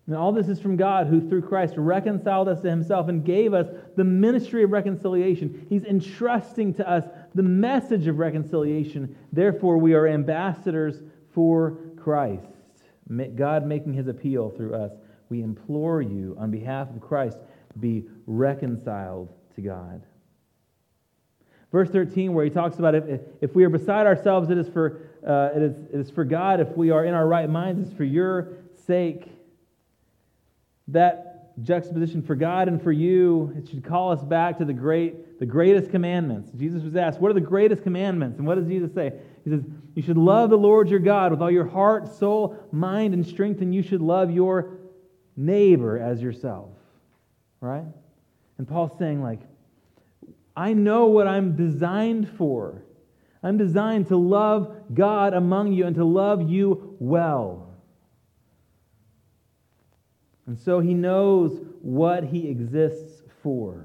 And 0.07 0.15
all 0.15 0.31
this 0.31 0.47
is 0.47 0.61
from 0.61 0.77
God, 0.77 1.07
who 1.07 1.27
through 1.27 1.41
Christ 1.41 1.73
reconciled 1.79 2.49
us 2.49 2.61
to 2.61 2.69
himself 2.69 3.09
and 3.09 3.25
gave 3.25 3.55
us 3.55 3.67
the 3.97 4.05
ministry 4.05 4.63
of 4.63 4.73
reconciliation. 4.73 5.65
He's 5.71 5.85
entrusting 5.85 6.75
to 6.75 6.87
us 6.87 7.05
the 7.35 7.43
message 7.43 8.09
of 8.09 8.19
reconciliation. 8.19 9.17
Therefore, 9.33 9.79
we 9.79 9.95
are 9.95 10.07
ambassadors 10.07 11.01
for 11.33 11.79
Christ. 11.97 12.45
God 13.37 13.67
making 13.67 13.95
his 13.95 14.09
appeal 14.09 14.51
through 14.51 14.75
us. 14.75 14.93
We 15.31 15.41
implore 15.41 16.03
you, 16.03 16.37
on 16.39 16.51
behalf 16.51 16.91
of 16.91 17.01
Christ, 17.01 17.39
be 17.81 18.05
reconciled 18.27 19.33
to 19.55 19.63
God. 19.63 20.03
Verse 21.73 21.91
13, 21.91 22.33
where 22.33 22.45
he 22.45 22.51
talks 22.51 22.79
about 22.79 22.95
if, 22.95 23.21
if 23.41 23.55
we 23.55 23.65
are 23.65 23.71
beside 23.71 24.07
ourselves, 24.07 24.51
it 24.51 24.59
is, 24.59 24.69
for, 24.69 25.06
uh, 25.27 25.51
it, 25.55 25.63
is, 25.63 25.77
it 25.93 26.01
is 26.01 26.11
for 26.11 26.25
God. 26.25 26.61
If 26.61 26.77
we 26.77 26.91
are 26.91 27.05
in 27.05 27.15
our 27.15 27.27
right 27.27 27.49
minds, 27.49 27.89
it's 27.89 27.97
for 27.97 28.05
your 28.05 28.55
sake 28.87 29.29
that 30.89 31.37
juxtaposition 31.63 32.23
for 32.23 32.35
God 32.35 32.69
and 32.69 32.83
for 32.83 32.93
you, 32.93 33.53
it 33.57 33.69
should 33.69 33.85
call 33.85 34.13
us 34.13 34.23
back 34.23 34.59
to 34.59 34.65
the 34.65 34.73
great, 34.73 35.39
the 35.41 35.47
greatest 35.47 35.91
commandments. 35.91 36.51
Jesus 36.57 36.83
was 36.83 36.97
asked, 36.97 37.21
What 37.21 37.31
are 37.31 37.35
the 37.35 37.41
greatest 37.41 37.83
commandments? 37.83 38.39
And 38.39 38.47
what 38.47 38.57
does 38.57 38.67
Jesus 38.67 38.93
say? 38.95 39.13
He 39.45 39.51
says, 39.51 39.63
You 39.95 40.03
should 40.03 40.19
love 40.19 40.51
the 40.51 40.59
Lord 40.59 40.89
your 40.89 41.01
God 41.01 41.33
with 41.33 41.41
all 41.41 41.51
your 41.51 41.67
heart, 41.67 42.15
soul, 42.15 42.57
mind, 42.73 43.15
and 43.15 43.27
strength, 43.27 43.63
and 43.63 43.75
you 43.75 43.83
should 43.83 44.03
love 44.03 44.31
your 44.31 44.79
neighbor 45.37 45.99
as 45.99 46.23
yourself. 46.23 46.71
Right? 47.61 47.85
And 48.59 48.69
Paul's 48.69 48.97
saying, 48.99 49.23
like, 49.23 49.41
I 50.57 50.73
know 50.73 51.07
what 51.07 51.27
I'm 51.27 51.57
designed 51.57 52.29
for. 52.37 52.83
I'm 53.47 53.59
designed 53.59 54.09
to 54.09 54.17
love 54.17 54.75
God 54.93 55.33
among 55.33 55.73
you 55.73 55.87
and 55.87 55.95
to 55.95 56.05
love 56.05 56.51
you 56.51 56.97
well. 56.99 57.69
And 60.49 60.59
so 60.59 60.81
he 60.81 60.95
knows 60.95 61.57
what 61.81 62.25
he 62.25 62.49
exists 62.49 63.23
for. 63.45 63.85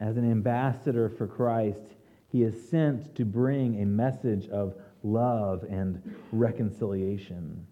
As 0.00 0.16
an 0.16 0.30
ambassador 0.30 1.10
for 1.10 1.26
Christ, 1.26 1.84
he 2.32 2.42
is 2.42 2.70
sent 2.70 3.14
to 3.16 3.26
bring 3.26 3.82
a 3.82 3.86
message 3.86 4.48
of 4.48 4.74
love 5.02 5.62
and 5.68 6.16
reconciliation. 6.32 7.66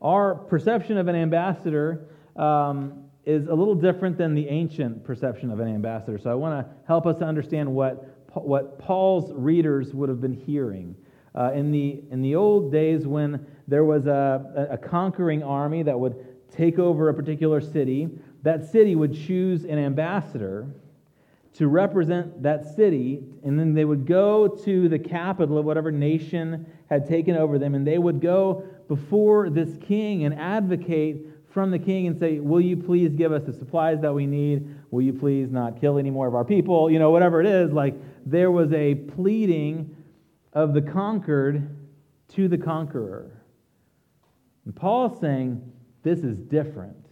Our 0.00 0.36
perception 0.36 0.96
of 0.96 1.08
an 1.08 1.16
ambassador 1.16 2.06
um, 2.34 3.04
is 3.26 3.46
a 3.46 3.54
little 3.54 3.74
different 3.74 4.16
than 4.16 4.34
the 4.34 4.48
ancient 4.48 5.04
perception 5.04 5.50
of 5.50 5.60
an 5.60 5.68
ambassador. 5.68 6.18
So 6.18 6.30
I 6.30 6.34
want 6.34 6.66
to 6.66 6.74
help 6.86 7.06
us 7.06 7.22
understand 7.22 7.74
what, 7.74 8.13
what 8.34 8.78
Paul's 8.78 9.32
readers 9.32 9.94
would 9.94 10.08
have 10.08 10.20
been 10.20 10.34
hearing. 10.34 10.96
Uh, 11.34 11.52
in, 11.52 11.72
the, 11.72 12.02
in 12.10 12.22
the 12.22 12.34
old 12.36 12.70
days, 12.70 13.06
when 13.06 13.44
there 13.66 13.84
was 13.84 14.06
a, 14.06 14.68
a 14.70 14.78
conquering 14.78 15.42
army 15.42 15.82
that 15.82 15.98
would 15.98 16.14
take 16.50 16.78
over 16.78 17.08
a 17.08 17.14
particular 17.14 17.60
city, 17.60 18.08
that 18.42 18.70
city 18.70 18.94
would 18.94 19.14
choose 19.14 19.64
an 19.64 19.78
ambassador 19.78 20.68
to 21.54 21.68
represent 21.68 22.42
that 22.42 22.74
city, 22.74 23.22
and 23.44 23.58
then 23.58 23.74
they 23.74 23.84
would 23.84 24.06
go 24.06 24.48
to 24.48 24.88
the 24.88 24.98
capital 24.98 25.56
of 25.56 25.64
whatever 25.64 25.90
nation 25.90 26.66
had 26.90 27.08
taken 27.08 27.36
over 27.36 27.58
them, 27.58 27.74
and 27.74 27.86
they 27.86 27.98
would 27.98 28.20
go 28.20 28.64
before 28.88 29.48
this 29.50 29.76
king 29.80 30.24
and 30.24 30.34
advocate 30.34 31.24
from 31.54 31.70
the 31.70 31.78
king 31.78 32.08
and 32.08 32.18
say, 32.18 32.40
Will 32.40 32.60
you 32.60 32.76
please 32.76 33.14
give 33.14 33.32
us 33.32 33.44
the 33.44 33.52
supplies 33.52 34.00
that 34.00 34.12
we 34.12 34.26
need? 34.26 34.68
Will 34.94 35.02
you 35.02 35.12
please 35.12 35.50
not 35.50 35.80
kill 35.80 35.98
any 35.98 36.10
more 36.10 36.28
of 36.28 36.36
our 36.36 36.44
people? 36.44 36.88
You 36.88 37.00
know, 37.00 37.10
whatever 37.10 37.40
it 37.40 37.48
is. 37.48 37.72
Like, 37.72 37.96
there 38.24 38.52
was 38.52 38.72
a 38.72 38.94
pleading 38.94 39.96
of 40.52 40.72
the 40.72 40.82
conquered 40.82 41.76
to 42.28 42.46
the 42.46 42.56
conqueror. 42.56 43.42
And 44.64 44.76
Paul's 44.76 45.18
saying, 45.20 45.60
this 46.04 46.20
is 46.20 46.38
different. 46.38 47.06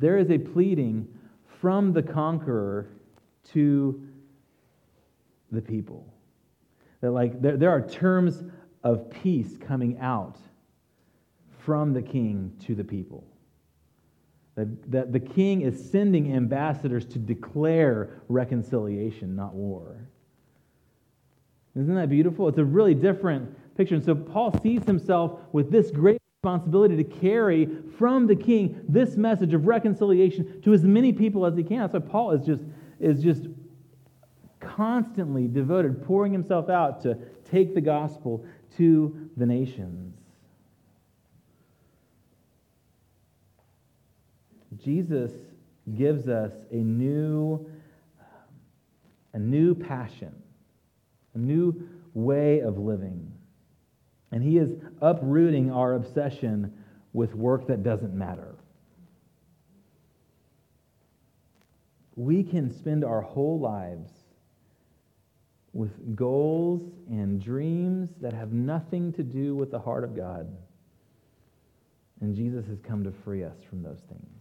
There 0.00 0.18
is 0.18 0.30
a 0.30 0.36
pleading 0.36 1.08
from 1.62 1.94
the 1.94 2.02
conqueror 2.02 2.90
to 3.52 4.06
the 5.50 5.62
people. 5.62 6.12
That 7.00 7.12
like 7.12 7.40
there, 7.40 7.56
there 7.56 7.70
are 7.70 7.80
terms 7.80 8.44
of 8.84 9.08
peace 9.08 9.56
coming 9.58 9.98
out 9.98 10.36
from 11.56 11.94
the 11.94 12.02
king 12.02 12.52
to 12.66 12.74
the 12.74 12.84
people. 12.84 13.26
That, 14.56 14.90
that 14.90 15.12
the 15.12 15.20
king 15.20 15.60
is 15.60 15.90
sending 15.90 16.34
ambassadors 16.34 17.04
to 17.06 17.18
declare 17.18 18.22
reconciliation, 18.28 19.36
not 19.36 19.54
war. 19.54 20.08
Isn't 21.74 21.94
that 21.94 22.08
beautiful? 22.08 22.48
It's 22.48 22.58
a 22.58 22.64
really 22.64 22.94
different 22.94 23.54
picture. 23.76 23.94
And 23.94 24.04
so 24.04 24.14
Paul 24.14 24.58
sees 24.62 24.82
himself 24.84 25.40
with 25.52 25.70
this 25.70 25.90
great 25.90 26.18
responsibility 26.42 26.96
to 26.96 27.04
carry 27.04 27.68
from 27.98 28.26
the 28.26 28.36
king 28.36 28.80
this 28.88 29.16
message 29.16 29.52
of 29.52 29.66
reconciliation 29.66 30.62
to 30.62 30.72
as 30.72 30.84
many 30.84 31.12
people 31.12 31.44
as 31.44 31.54
he 31.54 31.62
can. 31.62 31.80
That's 31.80 31.92
why 31.92 32.00
Paul 32.00 32.30
is 32.32 32.46
just, 32.46 32.62
is 32.98 33.22
just 33.22 33.48
constantly 34.60 35.48
devoted, 35.48 36.02
pouring 36.02 36.32
himself 36.32 36.70
out 36.70 37.02
to 37.02 37.18
take 37.50 37.74
the 37.74 37.80
gospel 37.82 38.44
to 38.78 39.28
the 39.36 39.44
nations. 39.44 40.15
Jesus 44.86 45.32
gives 45.96 46.28
us 46.28 46.52
a 46.70 46.76
new, 46.76 47.68
a 49.32 49.38
new 49.38 49.74
passion, 49.74 50.32
a 51.34 51.38
new 51.38 51.88
way 52.14 52.60
of 52.60 52.78
living. 52.78 53.32
And 54.30 54.44
he 54.44 54.58
is 54.58 54.70
uprooting 55.02 55.72
our 55.72 55.94
obsession 55.94 56.72
with 57.12 57.34
work 57.34 57.66
that 57.66 57.82
doesn't 57.82 58.14
matter. 58.14 58.54
We 62.14 62.44
can 62.44 62.72
spend 62.72 63.04
our 63.04 63.22
whole 63.22 63.58
lives 63.58 64.12
with 65.72 66.14
goals 66.14 66.92
and 67.08 67.42
dreams 67.42 68.10
that 68.20 68.32
have 68.32 68.52
nothing 68.52 69.12
to 69.14 69.24
do 69.24 69.56
with 69.56 69.72
the 69.72 69.80
heart 69.80 70.04
of 70.04 70.14
God. 70.14 70.46
And 72.20 72.36
Jesus 72.36 72.64
has 72.68 72.78
come 72.86 73.02
to 73.02 73.10
free 73.24 73.42
us 73.42 73.56
from 73.68 73.82
those 73.82 74.00
things. 74.08 74.35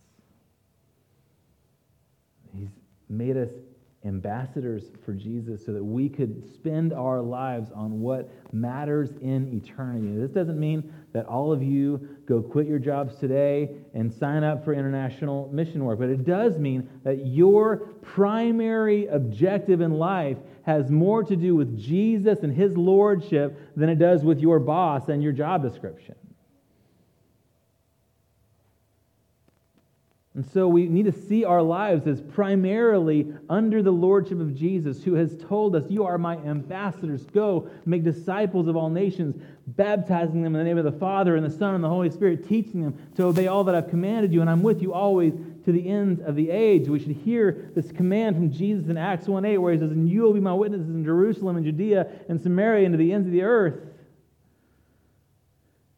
He's 2.57 2.69
made 3.09 3.37
us 3.37 3.49
ambassadors 4.05 4.83
for 5.03 5.13
Jesus 5.13 5.65
so 5.65 5.73
that 5.73 5.83
we 5.83 6.07
could 6.07 6.43
spend 6.53 6.93
our 6.93 7.21
lives 7.21 7.71
on 7.73 7.99
what 8.01 8.29
matters 8.53 9.09
in 9.21 9.51
eternity. 9.51 10.15
This 10.15 10.29
doesn't 10.29 10.59
mean 10.59 10.93
that 11.13 11.25
all 11.25 11.51
of 11.51 11.63
you 11.63 12.07
go 12.27 12.41
quit 12.41 12.67
your 12.67 12.77
jobs 12.77 13.15
today 13.15 13.69
and 13.93 14.13
sign 14.13 14.43
up 14.43 14.63
for 14.63 14.73
international 14.73 15.49
mission 15.51 15.83
work, 15.83 15.99
but 15.99 16.09
it 16.09 16.23
does 16.23 16.59
mean 16.59 16.87
that 17.03 17.25
your 17.25 17.77
primary 18.03 19.07
objective 19.07 19.81
in 19.81 19.93
life 19.93 20.37
has 20.63 20.91
more 20.91 21.23
to 21.23 21.35
do 21.35 21.55
with 21.55 21.77
Jesus 21.77 22.39
and 22.43 22.55
his 22.55 22.77
lordship 22.77 23.57
than 23.75 23.89
it 23.89 23.97
does 23.97 24.23
with 24.23 24.39
your 24.39 24.59
boss 24.59 25.09
and 25.09 25.23
your 25.23 25.31
job 25.31 25.63
description. 25.63 26.15
And 30.35 30.45
so 30.51 30.67
we 30.67 30.87
need 30.87 31.05
to 31.05 31.13
see 31.13 31.45
our 31.45 31.61
lives 31.61 32.05
as 32.07 32.19
primarily 32.19 33.33
under 33.49 33.81
the 33.81 33.91
lordship 33.91 34.41
of 34.41 34.53
Jesus, 34.53 35.01
who 35.01 35.13
has 35.13 35.37
told 35.37 35.77
us, 35.77 35.85
You 35.89 36.03
are 36.03 36.17
my 36.17 36.35
ambassadors. 36.35 37.23
Go 37.27 37.69
make 37.85 38.03
disciples 38.03 38.67
of 38.67 38.75
all 38.75 38.89
nations, 38.89 39.41
baptizing 39.65 40.41
them 40.41 40.53
in 40.53 40.59
the 40.59 40.65
name 40.65 40.77
of 40.77 40.83
the 40.83 40.99
Father 40.99 41.37
and 41.37 41.45
the 41.45 41.57
Son 41.57 41.73
and 41.73 41.81
the 41.81 41.87
Holy 41.87 42.09
Spirit, 42.09 42.45
teaching 42.45 42.81
them 42.81 42.97
to 43.15 43.23
obey 43.23 43.47
all 43.47 43.63
that 43.63 43.75
I've 43.75 43.89
commanded 43.89 44.33
you, 44.33 44.41
and 44.41 44.49
I'm 44.49 44.61
with 44.61 44.81
you 44.81 44.93
always 44.93 45.33
to 45.63 45.71
the 45.71 45.87
end 45.87 46.19
of 46.19 46.35
the 46.35 46.51
age. 46.51 46.89
We 46.89 46.99
should 46.99 47.15
hear 47.15 47.71
this 47.73 47.93
command 47.93 48.35
from 48.35 48.51
Jesus 48.51 48.89
in 48.89 48.97
Acts 48.97 49.29
1 49.29 49.45
8, 49.45 49.57
where 49.57 49.71
he 49.71 49.79
says, 49.79 49.91
And 49.91 50.09
you 50.09 50.23
will 50.23 50.33
be 50.33 50.41
my 50.41 50.53
witnesses 50.53 50.89
in 50.89 51.05
Jerusalem 51.05 51.55
and 51.55 51.65
Judea 51.65 52.07
and 52.27 52.41
Samaria 52.41 52.85
and 52.85 52.91
to 52.91 52.97
the 52.97 53.13
ends 53.13 53.25
of 53.25 53.31
the 53.31 53.43
earth. 53.43 53.75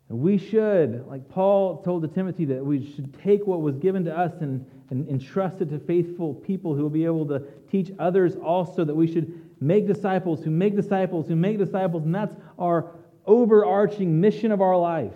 We 0.10 0.38
should, 0.38 1.06
like 1.08 1.28
Paul 1.28 1.82
told 1.82 2.02
to 2.04 2.08
Timothy, 2.08 2.46
that 2.46 2.66
we 2.66 2.94
should 2.94 3.14
take 3.22 3.46
what 3.46 3.62
was 3.62 3.76
given 3.78 4.06
to 4.06 4.18
us 4.18 4.32
and, 4.40 4.66
and 4.90 5.08
entrust 5.10 5.62
it 5.62 5.70
to 5.70 5.80
faithful 5.80 6.34
people 6.34 6.74
who 6.74 6.84
will 6.84 6.90
be 6.90 7.04
able 7.04 7.26
to 7.28 7.44
teach 7.70 7.92
others 8.00 8.36
also, 8.38 8.86
that 8.86 8.96
we 8.96 9.12
should 9.12 9.42
make 9.60 9.88
disciples 9.88 10.44
who 10.44 10.52
make 10.52 10.76
disciples 10.76 11.28
who 11.28 11.36
make 11.36 11.58
disciples, 11.58 12.04
and 12.04 12.14
that's 12.14 12.36
our 12.58 12.92
overarching 13.26 14.22
mission 14.22 14.52
of 14.52 14.62
our 14.62 14.78
life. 14.78 15.14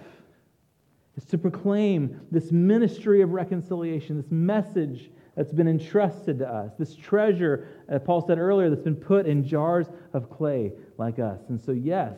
Is 1.15 1.25
to 1.25 1.37
proclaim 1.37 2.21
this 2.31 2.51
ministry 2.51 3.21
of 3.21 3.31
reconciliation, 3.31 4.17
this 4.17 4.31
message 4.31 5.11
that's 5.35 5.53
been 5.53 5.67
entrusted 5.67 6.39
to 6.39 6.47
us, 6.47 6.71
this 6.77 6.95
treasure, 6.95 7.67
as 7.87 8.01
Paul 8.03 8.25
said 8.25 8.37
earlier, 8.37 8.69
that's 8.69 8.81
been 8.81 8.95
put 8.95 9.25
in 9.25 9.45
jars 9.45 9.87
of 10.13 10.29
clay 10.29 10.73
like 10.97 11.19
us. 11.19 11.39
And 11.49 11.61
so, 11.61 11.71
yes, 11.71 12.17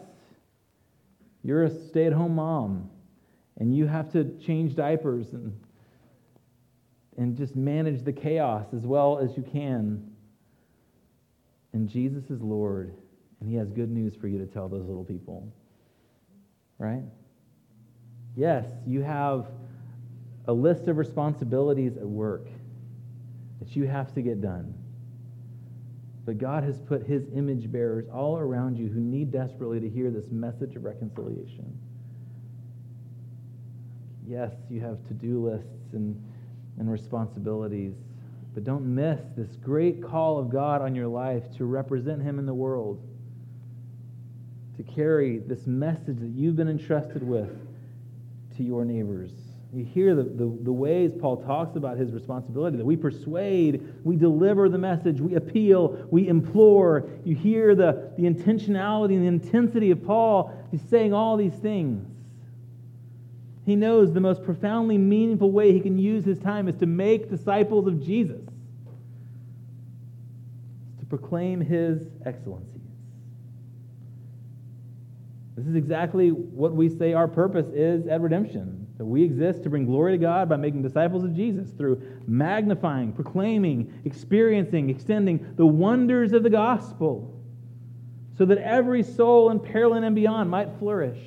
you're 1.44 1.64
a 1.64 1.70
stay 1.70 2.06
at 2.06 2.14
home 2.14 2.36
mom 2.36 2.90
and 3.58 3.76
you 3.76 3.86
have 3.86 4.12
to 4.14 4.38
change 4.46 4.76
diapers 4.76 5.34
and, 5.34 5.60
and 7.18 7.38
just 7.38 7.56
manage 7.56 8.04
the 8.04 8.14
chaos 8.14 8.66
as 8.76 8.84
well 8.84 9.20
as 9.20 9.36
you 9.38 9.44
can. 9.44 10.12
And 11.74 11.90
Jesus 11.90 12.30
is 12.30 12.42
Lord, 12.42 12.96
and 13.40 13.50
He 13.50 13.56
has 13.58 13.70
good 13.70 13.92
news 13.92 14.16
for 14.16 14.28
you 14.28 14.40
to 14.40 14.46
tell 14.46 14.70
those 14.70 14.86
little 14.86 15.04
people. 15.04 15.52
right? 16.80 17.04
Yes, 18.36 18.66
you 18.86 19.02
have 19.02 19.48
a 20.48 20.54
list 20.54 20.88
of 20.88 20.98
responsibilities 20.98 21.98
at 21.98 22.08
work 22.08 22.48
that 23.60 23.76
you 23.76 23.88
have 23.88 24.14
to 24.16 24.22
get 24.22 24.42
done. 24.42 24.74
But 26.26 26.38
God 26.38 26.64
has 26.64 26.80
put 26.80 27.06
his 27.06 27.24
image 27.36 27.72
bearers 27.72 28.06
all 28.12 28.38
around 28.38 28.78
you 28.78 28.88
who 28.88 29.02
need 29.02 29.32
desperately 29.32 29.80
to 29.82 29.90
hear 29.90 30.10
this 30.10 30.32
message 30.32 30.76
of 30.76 30.86
reconciliation. 30.86 31.78
Yes, 34.26 34.54
you 34.70 34.80
have 34.80 35.06
to 35.08 35.14
do 35.14 35.46
lists 35.46 35.94
and, 35.94 36.22
and 36.80 36.90
responsibilities, 36.90 37.94
but 38.54 38.64
don't 38.64 38.86
miss 38.86 39.20
this 39.36 39.58
great 39.58 40.02
call 40.02 40.40
of 40.40 40.50
God 40.50 40.82
on 40.82 40.96
your 40.96 41.08
life 41.08 41.44
to 41.58 41.66
represent 41.66 42.22
him 42.22 42.40
in 42.40 42.46
the 42.46 42.54
world, 42.54 43.02
to 44.78 44.84
carry 44.84 45.40
this 45.40 45.68
message 45.68 46.20
that 46.20 46.32
you've 46.34 46.56
been 46.56 46.70
entrusted 46.70 47.22
with 47.22 47.52
to 48.56 48.64
your 48.64 48.86
neighbors. 48.86 49.32
You 49.74 49.84
hear 49.84 50.14
the, 50.14 50.22
the, 50.24 50.58
the, 50.62 50.72
ways 50.72 51.14
Paul 51.20 51.38
talks 51.44 51.76
about 51.76 51.98
his 51.98 52.12
responsibility 52.12 52.78
that 52.78 52.86
we 52.86 52.96
persuade, 52.96 53.84
we 54.04 54.16
deliver 54.16 54.70
the 54.70 54.78
message, 54.78 55.20
we 55.20 55.34
appeal, 55.34 56.08
we 56.12 56.28
implore. 56.28 57.10
You 57.26 57.36
hear 57.36 57.74
the, 57.74 58.12
the 58.16 58.24
intentionality 58.24 59.16
and 59.16 59.24
the 59.24 59.28
intensity 59.28 59.90
of 59.90 60.06
Paul. 60.06 60.54
He's 60.70 60.84
saying 60.84 61.12
all 61.12 61.38
these 61.38 61.56
things. 61.56 62.08
He 63.66 63.76
knows 63.76 64.14
the 64.14 64.20
most 64.20 64.44
profoundly 64.44 65.00
meaningful 65.00 65.52
way 65.52 65.74
he 65.74 65.80
can 65.80 65.98
use 65.98 66.24
his 66.24 66.38
time 66.38 66.68
is 66.68 66.76
to 66.76 66.86
make 66.86 67.32
disciples 67.32 67.88
of 67.88 68.06
Jesus, 68.06 68.46
to 71.00 71.06
proclaim 71.08 71.62
his 71.62 72.10
excellencies. 72.28 72.70
This 75.56 75.66
is 75.66 75.76
exactly 75.76 76.30
what 76.30 76.74
we 76.74 76.90
say 76.90 77.14
our 77.14 77.28
purpose 77.28 77.68
is 77.74 78.06
at 78.06 78.22
redemption 78.22 78.83
that 78.98 79.06
we 79.06 79.24
exist 79.24 79.64
to 79.64 79.70
bring 79.70 79.86
glory 79.86 80.12
to 80.12 80.18
God 80.18 80.48
by 80.48 80.56
making 80.56 80.82
disciples 80.82 81.24
of 81.24 81.36
Jesus 81.36 81.72
through 81.72 82.02
magnifying, 82.28 83.12
proclaiming, 83.12 84.02
experiencing, 84.06 84.90
extending 84.90 85.54
the 85.56 85.66
wonders 85.66 86.32
of 86.34 86.44
the 86.44 86.50
gospel 86.50 87.34
so 88.38 88.46
that 88.46 88.58
every 88.60 89.04
soul 89.04 89.50
in 89.50 89.60
Pearland 89.60 90.06
and 90.06 90.16
beyond 90.16 90.50
might 90.50 90.70
flourish. 90.80 91.20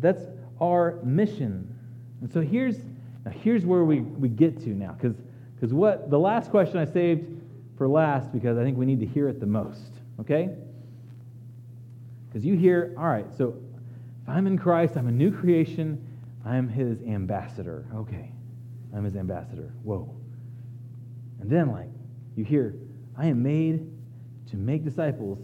That's 0.00 0.24
our 0.60 0.98
mission. 1.02 1.76
And 2.20 2.32
so 2.32 2.40
here's, 2.40 2.76
here's 3.30 3.64
where 3.64 3.84
we, 3.84 4.00
we 4.00 4.28
get 4.28 4.60
to 4.62 4.70
now, 4.70 4.96
because 5.00 5.72
what 5.72 6.10
the 6.10 6.18
last 6.18 6.50
question 6.50 6.78
I 6.78 6.84
saved 6.84 7.40
for 7.76 7.88
last 7.88 8.32
because 8.32 8.58
I 8.58 8.64
think 8.64 8.76
we 8.76 8.86
need 8.86 9.00
to 9.00 9.06
hear 9.06 9.28
it 9.28 9.40
the 9.40 9.46
most, 9.46 9.92
okay? 10.20 10.50
Because 12.28 12.44
you 12.44 12.56
hear, 12.56 12.94
all 12.98 13.06
right, 13.06 13.26
so 13.36 13.56
I'm 14.28 14.46
in 14.46 14.58
Christ, 14.58 14.96
I'm 14.96 15.08
a 15.08 15.12
new 15.12 15.30
creation, 15.30 16.04
I'm 16.44 16.68
his 16.68 17.00
ambassador. 17.02 17.86
Okay, 17.94 18.30
I'm 18.94 19.04
his 19.04 19.16
ambassador. 19.16 19.72
Whoa. 19.82 20.14
And 21.40 21.50
then, 21.50 21.72
like, 21.72 21.88
you 22.36 22.44
hear, 22.44 22.74
I 23.16 23.26
am 23.26 23.42
made 23.42 23.90
to 24.50 24.56
make 24.56 24.84
disciples. 24.84 25.38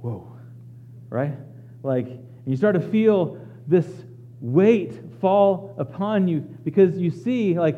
Whoa. 0.00 0.30
Right? 1.10 1.34
Like, 1.82 2.08
you 2.46 2.56
start 2.56 2.74
to 2.74 2.80
feel 2.80 3.38
this 3.66 3.86
weight 4.40 4.94
fall 5.20 5.74
upon 5.78 6.28
you 6.28 6.40
because 6.64 6.96
you 6.96 7.10
see, 7.10 7.58
like, 7.58 7.76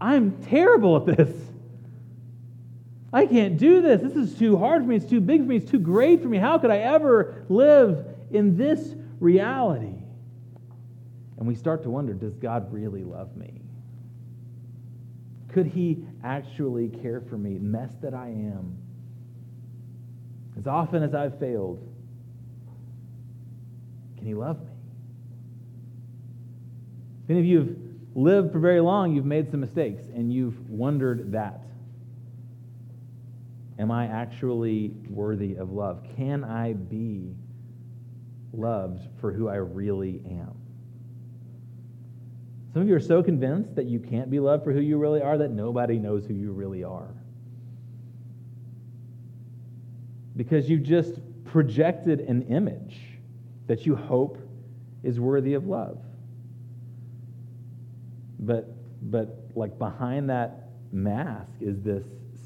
I'm 0.00 0.32
terrible 0.44 0.96
at 0.96 1.16
this. 1.16 1.34
I 3.12 3.26
can't 3.26 3.56
do 3.56 3.80
this. 3.80 4.02
This 4.02 4.14
is 4.14 4.38
too 4.38 4.58
hard 4.58 4.82
for 4.82 4.88
me. 4.88 4.96
It's 4.96 5.06
too 5.06 5.20
big 5.20 5.40
for 5.40 5.46
me. 5.46 5.56
It's 5.56 5.70
too 5.70 5.78
great 5.78 6.20
for 6.20 6.28
me. 6.28 6.38
How 6.38 6.58
could 6.58 6.70
I 6.70 6.78
ever 6.78 7.46
live 7.48 8.04
in 8.30 8.56
this 8.56 8.94
reality. 9.20 10.02
And 11.38 11.46
we 11.46 11.54
start 11.54 11.82
to 11.82 11.90
wonder 11.90 12.14
does 12.14 12.36
God 12.36 12.72
really 12.72 13.04
love 13.04 13.36
me? 13.36 13.60
Could 15.48 15.66
He 15.66 16.04
actually 16.24 16.88
care 16.88 17.20
for 17.20 17.36
me, 17.36 17.58
mess 17.58 17.90
that 18.02 18.14
I 18.14 18.28
am? 18.28 18.76
As 20.58 20.66
often 20.66 21.02
as 21.02 21.14
I've 21.14 21.38
failed, 21.38 21.86
can 24.16 24.26
He 24.26 24.34
love 24.34 24.60
me? 24.60 24.72
If 27.24 27.30
any 27.30 27.40
of 27.40 27.46
you 27.46 27.58
have 27.58 27.76
lived 28.14 28.52
for 28.52 28.58
very 28.58 28.80
long, 28.80 29.14
you've 29.14 29.26
made 29.26 29.50
some 29.50 29.60
mistakes 29.60 30.04
and 30.14 30.32
you've 30.32 30.70
wondered 30.70 31.32
that. 31.32 31.60
Am 33.78 33.90
I 33.90 34.06
actually 34.06 34.92
worthy 35.10 35.56
of 35.56 35.70
love? 35.70 36.02
Can 36.16 36.44
I 36.44 36.72
be 36.72 37.34
loved 38.56 39.06
for 39.20 39.32
who 39.32 39.48
I 39.48 39.56
really 39.56 40.20
am. 40.26 40.54
Some 42.72 42.82
of 42.82 42.88
you 42.88 42.94
are 42.94 43.00
so 43.00 43.22
convinced 43.22 43.74
that 43.76 43.86
you 43.86 43.98
can't 43.98 44.30
be 44.30 44.38
loved 44.38 44.64
for 44.64 44.72
who 44.72 44.80
you 44.80 44.98
really 44.98 45.22
are 45.22 45.38
that 45.38 45.50
nobody 45.50 45.98
knows 45.98 46.26
who 46.26 46.34
you 46.34 46.52
really 46.52 46.84
are. 46.84 47.14
Because 50.36 50.68
you've 50.68 50.82
just 50.82 51.14
projected 51.44 52.20
an 52.20 52.42
image 52.42 52.98
that 53.66 53.86
you 53.86 53.96
hope 53.96 54.38
is 55.02 55.18
worthy 55.18 55.54
of 55.54 55.66
love. 55.66 55.98
But, 58.38 58.68
but 59.10 59.50
like 59.54 59.78
behind 59.78 60.28
that 60.28 60.68
mask 60.92 61.52
is 61.60 61.80
this 61.80 62.04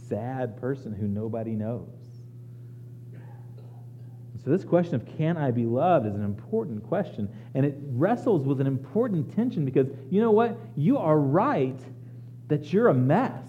sad 0.09 0.61
person 0.61 0.93
who 0.93 1.09
nobody 1.09 1.57
knows. 1.57 2.00
So, 4.45 4.51
this 4.51 4.65
question 4.65 4.95
of 4.95 5.07
can 5.19 5.37
I 5.37 5.51
be 5.51 5.67
loved 5.67 6.07
is 6.07 6.15
an 6.15 6.25
important 6.25 6.83
question. 6.89 7.29
And 7.55 7.67
it 7.67 7.77
wrestles 7.91 8.47
with 8.47 8.61
an 8.61 8.67
important 8.67 9.35
tension 9.35 9.65
because 9.65 9.89
you 10.09 10.21
know 10.21 10.31
what? 10.31 10.59
You 10.77 10.97
are 10.99 11.19
right 11.19 11.79
that 12.49 12.73
you're 12.73 12.89
a 12.89 12.95
mess. 12.95 13.47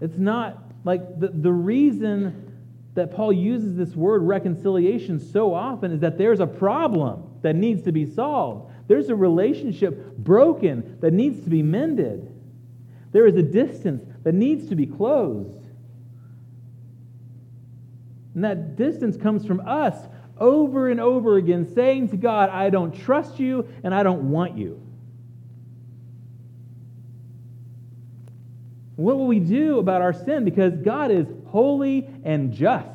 It's 0.00 0.16
not 0.16 0.62
like 0.84 1.18
the, 1.18 1.28
the 1.28 1.52
reason 1.52 2.48
that 2.94 3.14
Paul 3.14 3.32
uses 3.32 3.76
this 3.76 3.94
word 3.94 4.22
reconciliation 4.22 5.18
so 5.20 5.54
often 5.54 5.92
is 5.92 6.00
that 6.00 6.18
there's 6.18 6.40
a 6.40 6.46
problem 6.46 7.24
that 7.42 7.54
needs 7.56 7.82
to 7.82 7.92
be 7.92 8.06
solved. 8.06 8.72
There's 8.86 9.08
a 9.08 9.14
relationship 9.14 10.16
broken 10.16 10.98
that 11.00 11.12
needs 11.12 11.42
to 11.44 11.50
be 11.50 11.62
mended. 11.62 12.32
There 13.12 13.26
is 13.26 13.36
a 13.36 13.42
distance 13.42 14.04
that 14.24 14.34
needs 14.34 14.68
to 14.68 14.74
be 14.74 14.86
closed. 14.86 15.57
And 18.38 18.44
that 18.44 18.76
distance 18.76 19.16
comes 19.16 19.44
from 19.44 19.58
us 19.66 19.96
over 20.38 20.90
and 20.90 21.00
over 21.00 21.38
again 21.38 21.74
saying 21.74 22.10
to 22.10 22.16
God, 22.16 22.50
I 22.50 22.70
don't 22.70 22.92
trust 22.92 23.40
you 23.40 23.66
and 23.82 23.92
I 23.92 24.04
don't 24.04 24.30
want 24.30 24.56
you. 24.56 24.80
What 28.94 29.18
will 29.18 29.26
we 29.26 29.40
do 29.40 29.80
about 29.80 30.02
our 30.02 30.12
sin? 30.12 30.44
Because 30.44 30.76
God 30.76 31.10
is 31.10 31.26
holy 31.48 32.08
and 32.22 32.52
just. 32.52 32.86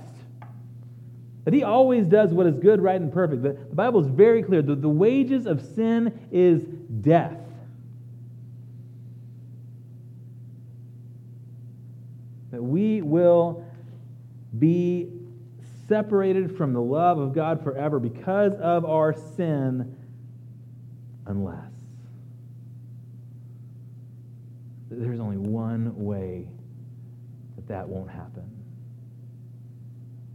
That 1.43 1.53
He 1.53 1.63
always 1.63 2.05
does 2.05 2.31
what 2.31 2.47
is 2.47 2.55
good, 2.55 2.81
right, 2.81 3.01
and 3.01 3.11
perfect. 3.11 3.43
The, 3.43 3.49
the 3.49 3.75
Bible 3.75 3.99
is 3.99 4.07
very 4.07 4.43
clear. 4.43 4.61
that 4.61 4.81
the 4.81 4.87
wages 4.87 5.45
of 5.45 5.61
sin 5.75 6.17
is 6.31 6.63
death. 7.01 7.35
That 12.51 12.63
we 12.63 13.01
will 13.01 13.65
be 14.57 15.09
separated 15.87 16.55
from 16.57 16.73
the 16.73 16.81
love 16.81 17.17
of 17.17 17.33
God 17.33 17.63
forever 17.63 17.99
because 17.99 18.53
of 18.55 18.85
our 18.85 19.13
sin, 19.13 19.95
unless 21.25 21.71
there's 24.89 25.19
only 25.19 25.37
one 25.37 25.93
way 26.03 26.47
that 27.55 27.67
that 27.67 27.87
won't 27.87 28.09
happen. 28.09 28.49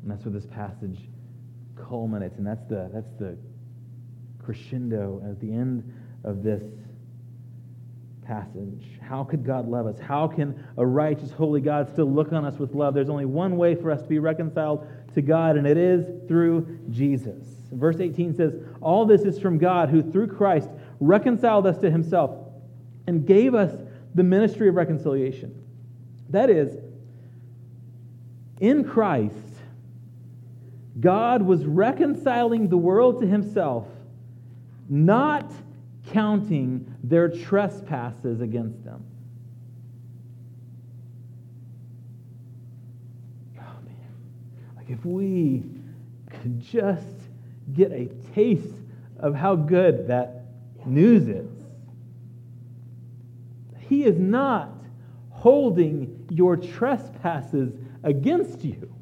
And 0.02 0.11
that's 0.11 0.24
where 0.24 0.32
this 0.32 0.46
passage 0.46 0.98
culminates, 1.76 2.38
and 2.38 2.46
that's 2.46 2.64
the, 2.68 2.90
that's 2.92 3.12
the 3.18 3.37
crescendo 4.42 5.22
at 5.28 5.40
the 5.40 5.52
end 5.52 5.92
of 6.24 6.42
this 6.42 6.62
passage. 8.26 8.98
How 9.00 9.24
could 9.24 9.44
God 9.44 9.68
love 9.68 9.87
us? 9.87 9.98
How 9.98 10.28
can 10.28 10.66
a 10.76 10.87
righteous, 10.87 11.30
holy 11.30 11.61
God 11.61 11.88
still 11.88 12.11
look 12.11 12.32
on 12.32 12.44
us 12.44 12.58
with 12.58 12.74
love? 12.74 12.94
There's 12.94 13.08
only 13.08 13.24
one 13.24 13.56
way 13.56 13.74
for 13.74 13.90
us 13.90 14.02
to 14.02 14.08
be 14.08 14.18
reconciled 14.18 14.87
to 15.18 15.22
God, 15.22 15.57
and 15.57 15.66
it 15.66 15.76
is 15.76 16.07
through 16.28 16.78
Jesus. 16.90 17.44
Verse 17.72 17.98
18 17.98 18.35
says, 18.35 18.54
All 18.81 19.04
this 19.04 19.22
is 19.22 19.40
from 19.40 19.59
God, 19.59 19.88
who 19.88 20.00
through 20.00 20.28
Christ 20.28 20.68
reconciled 21.00 21.66
us 21.66 21.76
to 21.78 21.90
himself 21.90 22.37
and 23.09 23.26
gave 23.26 23.52
us 23.52 23.72
the 24.14 24.22
ministry 24.22 24.68
of 24.68 24.76
reconciliation. 24.76 25.61
That 26.31 26.50
is, 26.50 26.78
in 28.61 28.85
Christ, 28.85 29.35
God 31.00 31.42
was 31.42 31.64
reconciling 31.64 32.68
the 32.68 32.78
world 32.78 33.20
to 33.20 33.26
himself, 33.26 33.88
not 34.88 35.50
counting 36.12 36.94
their 37.02 37.28
trespasses 37.28 38.40
against 38.40 38.85
them. 38.85 39.04
If 44.88 45.05
we 45.05 45.62
could 46.31 46.61
just 46.61 47.07
get 47.74 47.92
a 47.92 48.07
taste 48.35 48.74
of 49.18 49.35
how 49.35 49.55
good 49.55 50.09
that 50.09 50.44
news 50.87 51.29
is. 51.29 51.51
He 53.81 54.05
is 54.05 54.18
not 54.18 54.70
holding 55.31 56.27
your 56.31 56.57
trespasses 56.57 57.72
against 58.03 58.64
you. 58.64 58.92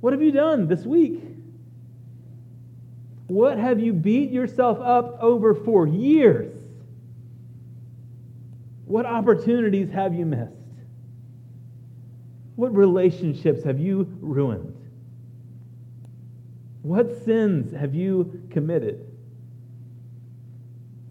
What 0.00 0.12
have 0.12 0.22
you 0.22 0.32
done 0.32 0.66
this 0.68 0.84
week? 0.84 1.22
What 3.26 3.58
have 3.58 3.80
you 3.80 3.92
beat 3.92 4.30
yourself 4.30 4.78
up 4.80 5.18
over 5.20 5.54
for 5.54 5.86
years? 5.86 6.54
What 8.84 9.06
opportunities 9.06 9.90
have 9.90 10.14
you 10.14 10.26
missed? 10.26 10.63
What 12.56 12.74
relationships 12.74 13.64
have 13.64 13.80
you 13.80 14.06
ruined? 14.20 14.76
What 16.82 17.24
sins 17.24 17.72
have 17.72 17.94
you 17.94 18.42
committed? 18.50 19.06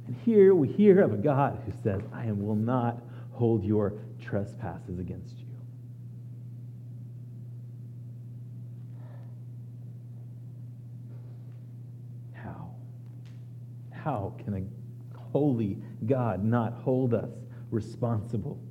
And 0.08 0.16
here 0.24 0.56
we 0.56 0.68
hear 0.68 1.02
of 1.02 1.14
a 1.14 1.18
God 1.18 1.60
who 1.66 1.74
says, 1.84 2.02
I 2.14 2.32
will 2.32 2.56
not 2.56 3.02
hold 3.32 3.64
your 3.66 3.94
trespasses 4.22 5.00
against 5.00 5.38
you. 5.40 5.46
How? 12.34 12.70
How 13.92 14.36
can 14.46 14.54
a 14.54 15.20
holy 15.20 15.78
God 16.06 16.44
not 16.44 16.74
hold 16.74 17.14
us 17.14 17.32
responsible 17.72 18.62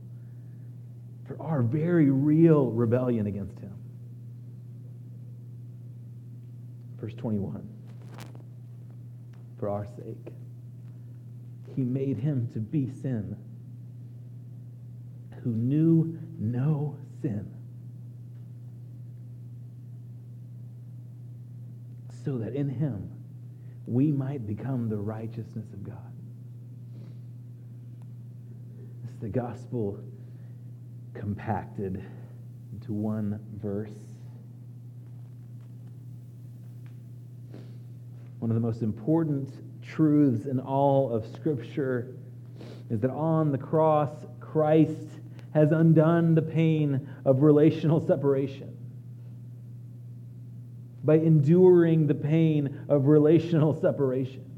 for 1.36 1.42
our 1.42 1.62
very 1.62 2.10
real 2.10 2.70
rebellion 2.70 3.26
against 3.26 3.58
Him? 3.58 3.74
Verse 7.00 7.14
21 7.14 7.68
For 9.58 9.68
our 9.68 9.86
sake, 9.96 10.32
He 11.74 11.82
made 11.82 12.18
Him 12.18 12.48
to 12.52 12.60
be 12.60 12.90
sin 12.90 13.36
who 15.42 15.50
knew 15.50 16.18
no 16.38 16.96
sin, 17.20 17.52
so 22.24 22.38
that 22.38 22.54
in 22.54 22.68
him 22.68 23.10
we 23.86 24.12
might 24.12 24.46
become 24.46 24.88
the 24.88 24.96
righteousness 24.96 25.66
of 25.72 25.82
God. 25.82 25.96
It's 29.02 29.16
the 29.16 29.28
gospel 29.28 29.98
compacted 31.14 32.04
into 32.72 32.92
one 32.92 33.40
verse. 33.60 33.90
One 38.38 38.50
of 38.50 38.54
the 38.54 38.60
most 38.60 38.82
important 38.82 39.50
truths 39.82 40.46
in 40.46 40.58
all 40.58 41.12
of 41.12 41.26
Scripture 41.34 42.14
is 42.90 43.00
that 43.00 43.10
on 43.10 43.52
the 43.52 43.58
cross, 43.58 44.10
Christ 44.40 45.20
has 45.54 45.70
undone 45.70 46.34
the 46.34 46.42
pain 46.42 47.08
of 47.24 47.42
relational 47.42 48.04
separation. 48.06 48.76
By 51.04 51.16
enduring 51.16 52.06
the 52.06 52.14
pain 52.14 52.84
of 52.88 53.06
relational 53.06 53.80
separation. 53.80 54.51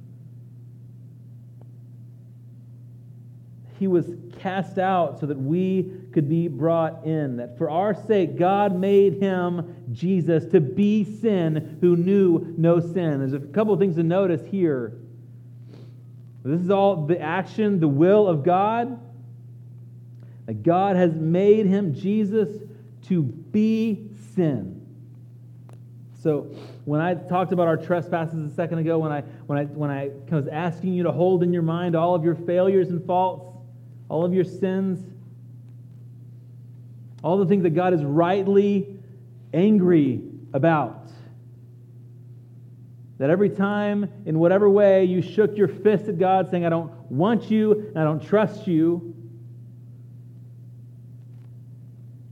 He 3.78 3.86
was 3.88 4.06
cast 4.38 4.78
out 4.78 5.18
so 5.18 5.26
that 5.26 5.38
we 5.38 5.90
could 6.12 6.28
be 6.28 6.48
brought 6.48 7.04
in. 7.04 7.36
That 7.38 7.58
for 7.58 7.70
our 7.70 7.94
sake, 7.94 8.38
God 8.38 8.78
made 8.78 9.20
him, 9.20 9.86
Jesus, 9.92 10.46
to 10.52 10.60
be 10.60 11.04
sin 11.04 11.78
who 11.80 11.96
knew 11.96 12.54
no 12.56 12.78
sin. 12.78 13.18
There's 13.18 13.32
a 13.32 13.40
couple 13.40 13.72
of 13.72 13.80
things 13.80 13.96
to 13.96 14.02
notice 14.02 14.42
here. 14.46 14.96
This 16.44 16.60
is 16.60 16.70
all 16.70 17.06
the 17.06 17.20
action, 17.20 17.80
the 17.80 17.88
will 17.88 18.28
of 18.28 18.44
God. 18.44 19.00
That 20.46 20.62
God 20.62 20.94
has 20.96 21.14
made 21.14 21.66
him, 21.66 21.94
Jesus, 21.94 22.50
to 23.08 23.22
be 23.22 24.10
sin. 24.34 24.82
So 26.22 26.54
when 26.84 27.00
I 27.00 27.14
talked 27.14 27.52
about 27.52 27.66
our 27.66 27.76
trespasses 27.76 28.50
a 28.50 28.54
second 28.54 28.78
ago, 28.78 28.98
when 28.98 29.10
I, 29.10 29.22
when 29.46 29.58
I, 29.58 29.64
when 29.64 29.90
I 29.90 30.10
was 30.30 30.48
asking 30.48 30.94
you 30.94 31.02
to 31.02 31.12
hold 31.12 31.42
in 31.42 31.52
your 31.52 31.62
mind 31.62 31.96
all 31.96 32.14
of 32.14 32.24
your 32.24 32.34
failures 32.34 32.90
and 32.90 33.04
faults, 33.06 33.53
all 34.08 34.24
of 34.24 34.34
your 34.34 34.44
sins, 34.44 35.04
all 37.22 37.38
the 37.38 37.46
things 37.46 37.62
that 37.62 37.74
God 37.74 37.94
is 37.94 38.04
rightly 38.04 38.96
angry 39.52 40.20
about. 40.52 41.08
That 43.18 43.30
every 43.30 43.50
time, 43.50 44.10
in 44.26 44.38
whatever 44.38 44.68
way, 44.68 45.04
you 45.04 45.22
shook 45.22 45.56
your 45.56 45.68
fist 45.68 46.08
at 46.08 46.18
God 46.18 46.50
saying, 46.50 46.66
I 46.66 46.68
don't 46.68 46.92
want 47.10 47.50
you 47.50 47.72
and 47.72 47.98
I 47.98 48.04
don't 48.04 48.22
trust 48.22 48.66
you, 48.66 49.14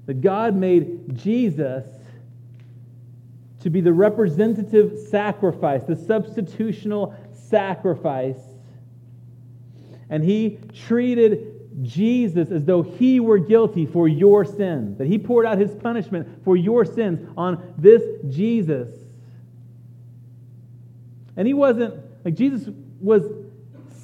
that 0.06 0.20
God 0.20 0.54
made 0.54 1.16
Jesus 1.16 1.86
to 3.60 3.70
be 3.70 3.80
the 3.80 3.92
representative 3.92 4.98
sacrifice, 5.08 5.84
the 5.84 5.94
substitutional 5.94 7.14
sacrifice. 7.32 8.40
And 10.10 10.24
he 10.24 10.58
treated 10.86 11.51
Jesus 11.80 12.50
as 12.50 12.64
though 12.64 12.82
he 12.82 13.18
were 13.20 13.38
guilty 13.38 13.86
for 13.86 14.06
your 14.06 14.44
sins, 14.44 14.98
that 14.98 15.06
he 15.06 15.18
poured 15.18 15.46
out 15.46 15.58
his 15.58 15.74
punishment 15.74 16.44
for 16.44 16.56
your 16.56 16.84
sins 16.84 17.26
on 17.36 17.74
this 17.78 18.02
Jesus. 18.28 18.90
And 21.36 21.46
he 21.46 21.54
wasn't, 21.54 21.94
like, 22.24 22.34
Jesus 22.34 22.68
was 23.00 23.22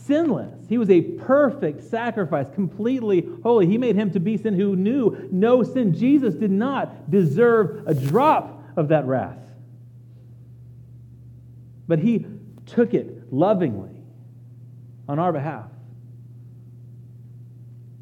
sinless. 0.07 0.55
He 0.69 0.79
was 0.79 0.89
a 0.89 1.03
perfect 1.03 1.85
sacrifice, 1.85 2.49
completely 2.55 3.29
holy. 3.43 3.67
He 3.67 3.77
made 3.77 3.97
him 3.97 4.11
to 4.13 4.21
be 4.21 4.39
sin 4.39 4.55
who 4.55 4.75
knew 4.75 5.29
no 5.31 5.63
sin. 5.63 5.95
Jesus 5.95 6.35
did 6.35 6.51
not 6.51 7.11
deserve 7.11 7.87
a 7.87 7.95
drop 7.95 8.65
of 8.77 8.89
that 8.89 9.07
wrath. 9.07 9.39
But 11.87 11.99
he 11.99 12.27
took 12.67 12.95
it 12.95 13.33
lovingly 13.33 13.97
on 15.09 15.19
our 15.19 15.33
behalf, 15.33 15.71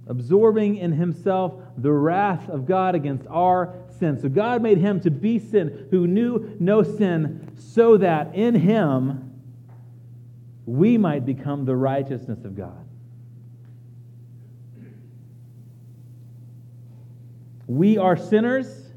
absorbing 0.07 0.77
in 0.77 0.93
himself 0.93 1.55
the 1.77 1.93
wrath 1.93 2.49
of 2.49 2.67
God 2.67 2.95
against 2.95 3.27
our 3.29 3.75
sin. 3.99 4.19
So 4.21 4.29
God 4.29 4.63
made 4.63 4.79
him 4.79 5.01
to 5.01 5.11
be 5.11 5.39
sin 5.39 5.89
who 5.91 6.07
knew 6.07 6.57
no 6.61 6.83
sin, 6.83 7.53
so 7.57 7.97
that 7.97 8.35
in 8.35 8.55
him 8.55 9.33
we 10.65 10.99
might 10.99 11.25
become 11.25 11.65
the 11.65 11.77
righteousness 11.77 12.45
of 12.45 12.57
God. 12.57 12.85
We 17.67 17.99
are 17.99 18.17
sinners. 18.17 18.91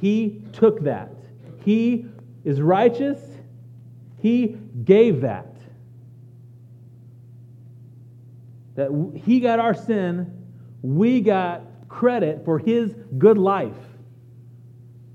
He 0.00 0.42
took 0.52 0.84
that. 0.84 1.10
He 1.64 2.06
is 2.44 2.60
righteous. 2.60 3.20
He 4.20 4.56
gave 4.84 5.22
that. 5.22 5.53
That 8.74 8.90
He 9.24 9.40
got 9.40 9.60
our 9.60 9.74
sin, 9.74 10.32
we 10.82 11.20
got 11.20 11.62
credit 11.88 12.44
for 12.44 12.58
His 12.58 12.94
good 13.18 13.38
life, 13.38 13.76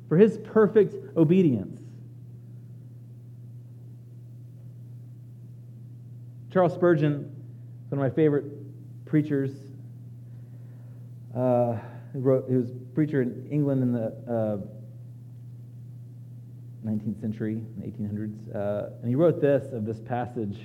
for 0.08 0.18
His 0.18 0.38
perfect 0.38 0.96
obedience. 1.18 1.80
Charles 6.52 6.74
Spurgeon, 6.74 7.32
one 7.90 8.00
of 8.00 8.00
my 8.00 8.10
favorite 8.10 8.46
preachers, 9.06 9.52
uh, 11.36 11.78
he, 12.12 12.20
wrote, 12.20 12.46
he 12.50 12.56
was 12.56 12.72
a 12.72 12.96
preacher 12.96 13.22
in 13.22 13.48
England 13.52 13.84
in 13.84 13.94
the 13.94 14.08
uh, 14.28 14.58
19th 16.88 17.22
century, 17.22 17.62
1800s, 17.82 18.56
uh, 18.56 18.90
and 19.02 19.10
he 19.10 19.16
wrote 19.16 19.40
this 19.40 19.72
of 19.74 19.86
this 19.86 20.00
passage. 20.00 20.58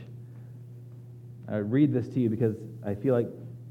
I 1.48 1.56
read 1.56 1.92
this 1.92 2.08
to 2.08 2.20
you 2.20 2.30
because 2.30 2.56
I 2.86 2.94
feel 2.94 3.14
like 3.14 3.28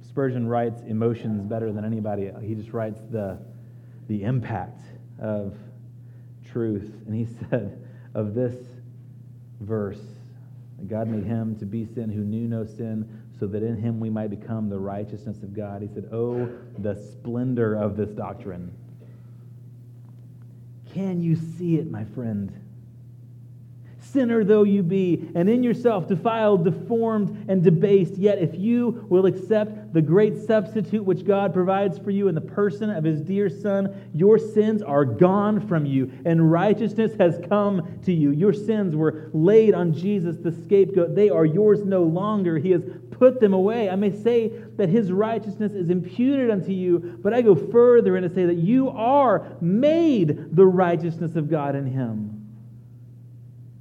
Spurgeon 0.08 0.48
writes 0.48 0.82
emotions 0.88 1.44
better 1.44 1.72
than 1.72 1.86
anybody. 1.86 2.32
He 2.42 2.56
just 2.56 2.74
writes 2.74 3.00
the, 3.12 3.40
the 4.08 4.24
impact 4.24 4.82
of 5.20 5.56
truth. 6.52 6.92
And 7.06 7.16
he 7.16 7.28
said 7.50 7.86
of 8.14 8.34
this 8.34 8.56
verse, 9.60 10.02
God 10.88 11.08
made 11.08 11.24
him 11.24 11.56
to 11.60 11.66
be 11.66 11.86
sin 11.86 12.10
who 12.10 12.22
knew 12.22 12.48
no 12.48 12.66
sin, 12.66 13.22
so 13.40 13.48
that 13.48 13.64
in 13.64 13.78
him 13.78 14.00
we 14.00 14.10
might 14.10 14.30
become 14.30 14.70
the 14.70 14.78
righteousness 14.78 15.42
of 15.44 15.54
God. 15.54 15.82
He 15.82 15.88
said, 15.88 16.10
Oh, 16.12 16.50
the 16.80 16.96
splendor 16.96 17.76
of 17.76 17.98
this 17.98 18.10
doctrine. 18.10 18.72
Can 20.94 21.22
you 21.22 21.36
see 21.36 21.78
it, 21.78 21.90
my 21.90 22.06
friend? 22.06 22.54
Sinner 24.14 24.44
though 24.44 24.64
you 24.64 24.84
be, 24.84 25.30
and 25.36 25.50
in 25.50 25.64
yourself 25.64 26.08
defiled, 26.08 26.64
deformed, 26.64 27.46
and 27.50 27.64
debased. 27.64 28.18
Yet 28.18 28.38
if 28.38 28.56
you 28.56 29.06
will 29.10 29.26
accept 29.26 29.94
the 29.94 30.02
great 30.02 30.38
substitute 30.38 31.04
which 31.04 31.26
God 31.26 31.54
provides 31.54 31.98
for 31.98 32.12
you 32.12 32.28
in 32.28 32.36
the 32.36 32.42
person 32.42 32.90
of 32.90 33.04
his 33.04 33.22
dear 33.22 33.50
Son, 33.50 34.10
your 34.14 34.38
sins 34.38 34.82
are 34.82 35.06
gone 35.06 35.68
from 35.68 35.86
you, 35.86 36.12
and 36.26 36.52
righteousness 36.52 37.14
has 37.20 37.40
come 37.50 38.00
to 38.04 38.14
you. 38.14 38.32
Your 38.32 38.54
sins 38.54 38.96
were 38.96 39.30
laid 39.34 39.74
on 39.74 39.94
Jesus, 39.94 40.38
the 40.38 40.52
scapegoat. 40.52 41.16
They 41.16 41.30
are 41.30 41.46
yours 41.46 41.84
no 41.84 42.04
longer. 42.04 42.58
He 42.58 42.72
has 42.72 42.84
put 43.12 43.40
them 43.40 43.54
away. 43.54 43.90
I 43.90 43.96
may 43.96 44.12
say 44.12 44.52
that 44.78 44.90
his 44.90 45.12
righteousness 45.12 45.74
is 45.74 45.90
imputed 45.90 46.50
unto 46.50 46.72
you, 46.72 47.20
but 47.22 47.34
I 47.34 47.42
go 47.42 47.56
further 47.56 48.16
and 48.16 48.28
to 48.28 48.34
say 48.34 48.46
that 48.46 48.58
you 48.58 48.90
are 48.90 49.56
made 49.62 50.56
the 50.56 50.66
righteousness 50.66 51.36
of 51.36 51.50
God 51.50 51.76
in 51.76 51.86
him. 51.86 52.33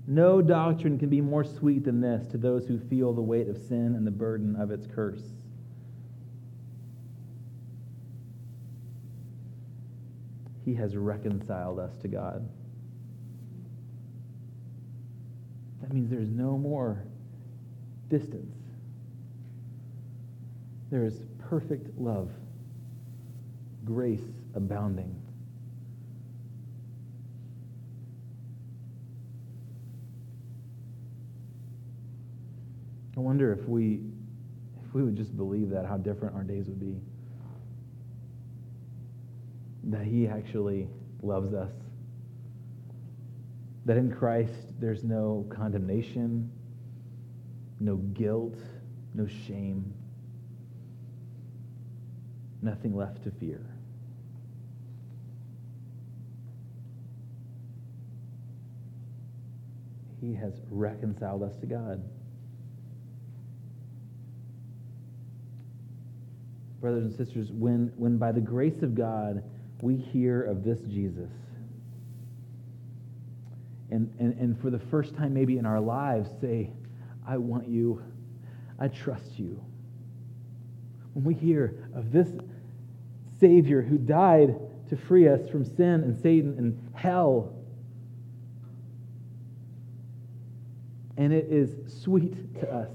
No 0.07 0.43
doctrine 0.43 0.99
can 0.99 1.09
be 1.09 1.21
more 1.21 1.45
sweet 1.45 1.85
than 1.85 2.01
this 2.01 2.27
to 2.29 2.39
those 2.39 2.67
who 2.67 2.79
feel 2.79 3.13
the 3.13 3.23
weight 3.23 3.49
of 3.49 3.57
sin 3.57 3.95
and 3.95 4.07
the 4.07 4.11
burden 4.11 4.57
of 4.57 4.71
its 4.71 4.87
curse. 4.87 5.23
He 10.65 10.75
has 10.75 10.97
reconciled 10.97 11.79
us 11.79 11.97
to 11.99 12.09
God. 12.09 12.49
That 15.81 15.93
means 15.93 16.11
there's 16.11 16.31
no 16.31 16.57
more 16.57 17.05
distance. 18.09 18.57
There 20.91 21.05
is 21.05 21.25
perfect 21.39 21.99
love, 21.99 22.31
grace 23.85 24.23
abounding. 24.55 25.22
I 33.17 33.21
wonder 33.21 33.53
if 33.53 33.69
we 33.69 34.01
if 34.85 34.95
we 34.95 35.03
would 35.03 35.17
just 35.17 35.37
believe 35.37 35.71
that 35.71 35.87
how 35.87 35.97
different 35.97 36.35
our 36.35 36.43
days 36.43 36.67
would 36.67 36.81
be. 36.81 36.97
That 39.85 40.05
he 40.05 40.27
actually 40.29 40.89
loves 41.23 41.53
us. 41.55 41.73
That 43.85 43.97
in 43.97 44.13
Christ 44.13 44.55
there's 44.81 45.05
no 45.05 45.47
condemnation, 45.51 46.51
no 47.81 47.97
guilt, 47.97 48.59
no 49.15 49.27
shame, 49.27 49.93
nothing 52.63 52.97
left 52.97 53.25
to 53.25 53.31
fear. 53.31 53.61
He 60.21 60.35
has 60.35 60.53
reconciled 60.71 61.43
us 61.43 61.57
to 61.57 61.67
God. 61.67 62.03
Brothers 66.83 67.05
and 67.05 67.15
sisters, 67.15 67.51
when, 67.53 67.93
when 67.97 68.19
by 68.19 68.33
the 68.33 68.41
grace 68.41 68.83
of 68.83 68.97
God 68.97 69.43
we 69.81 69.97
hear 69.97 70.43
of 70.43 70.65
this 70.65 70.81
Jesus, 70.81 71.31
and, 73.91 74.13
and, 74.19 74.35
and 74.35 74.61
for 74.61 74.69
the 74.69 74.79
first 74.79 75.15
time 75.15 75.33
maybe 75.33 75.59
in 75.59 75.65
our 75.65 75.81
lives 75.81 76.29
say, 76.41 76.71
I 77.27 77.37
want 77.37 77.69
you, 77.69 78.03
I 78.81 78.89
trust 78.89 79.39
you. 79.39 79.63
When 81.15 81.25
we 81.25 81.35
hear 81.35 81.89
of 81.95 82.11
this 82.11 82.29
Savior 83.39 83.81
who 83.81 83.97
died 83.97 84.57
to 84.89 84.97
free 84.97 85.29
us 85.29 85.49
from 85.51 85.65
sin 85.65 86.03
and 86.03 86.21
Satan 86.21 86.57
and 86.59 86.91
hell, 86.95 87.55
and 91.17 91.33
it 91.33 91.47
is 91.49 92.03
sweet 92.03 92.61
to 92.61 92.75
us, 92.75 92.91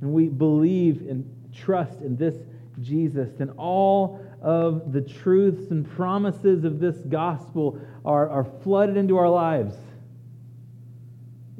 and 0.00 0.12
we 0.12 0.28
believe 0.28 1.02
and 1.08 1.37
trust 1.52 2.00
in 2.00 2.16
this 2.16 2.34
Jesus, 2.80 3.30
then 3.38 3.50
all 3.50 4.24
of 4.40 4.92
the 4.92 5.00
truths 5.00 5.70
and 5.70 5.88
promises 5.90 6.64
of 6.64 6.78
this 6.78 6.96
gospel 6.96 7.80
are, 8.04 8.28
are 8.28 8.44
flooded 8.62 8.96
into 8.96 9.16
our 9.16 9.28
lives. 9.28 9.74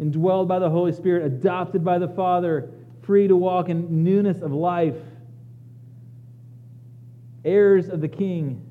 Indwelled 0.01 0.47
by 0.47 0.61
the 0.61 0.71
Holy 0.71 0.93
Spirit, 0.93 1.27
adopted 1.27 1.85
by 1.85 1.99
the 1.99 2.09
Father, 2.09 2.71
free 3.03 3.27
to 3.27 3.35
walk 3.35 3.69
in 3.69 4.05
newness 4.05 4.43
of 4.43 4.53
life, 4.53 4.97
heirs 7.45 7.89
of 7.89 8.01
the 8.01 8.09
King, 8.09 8.65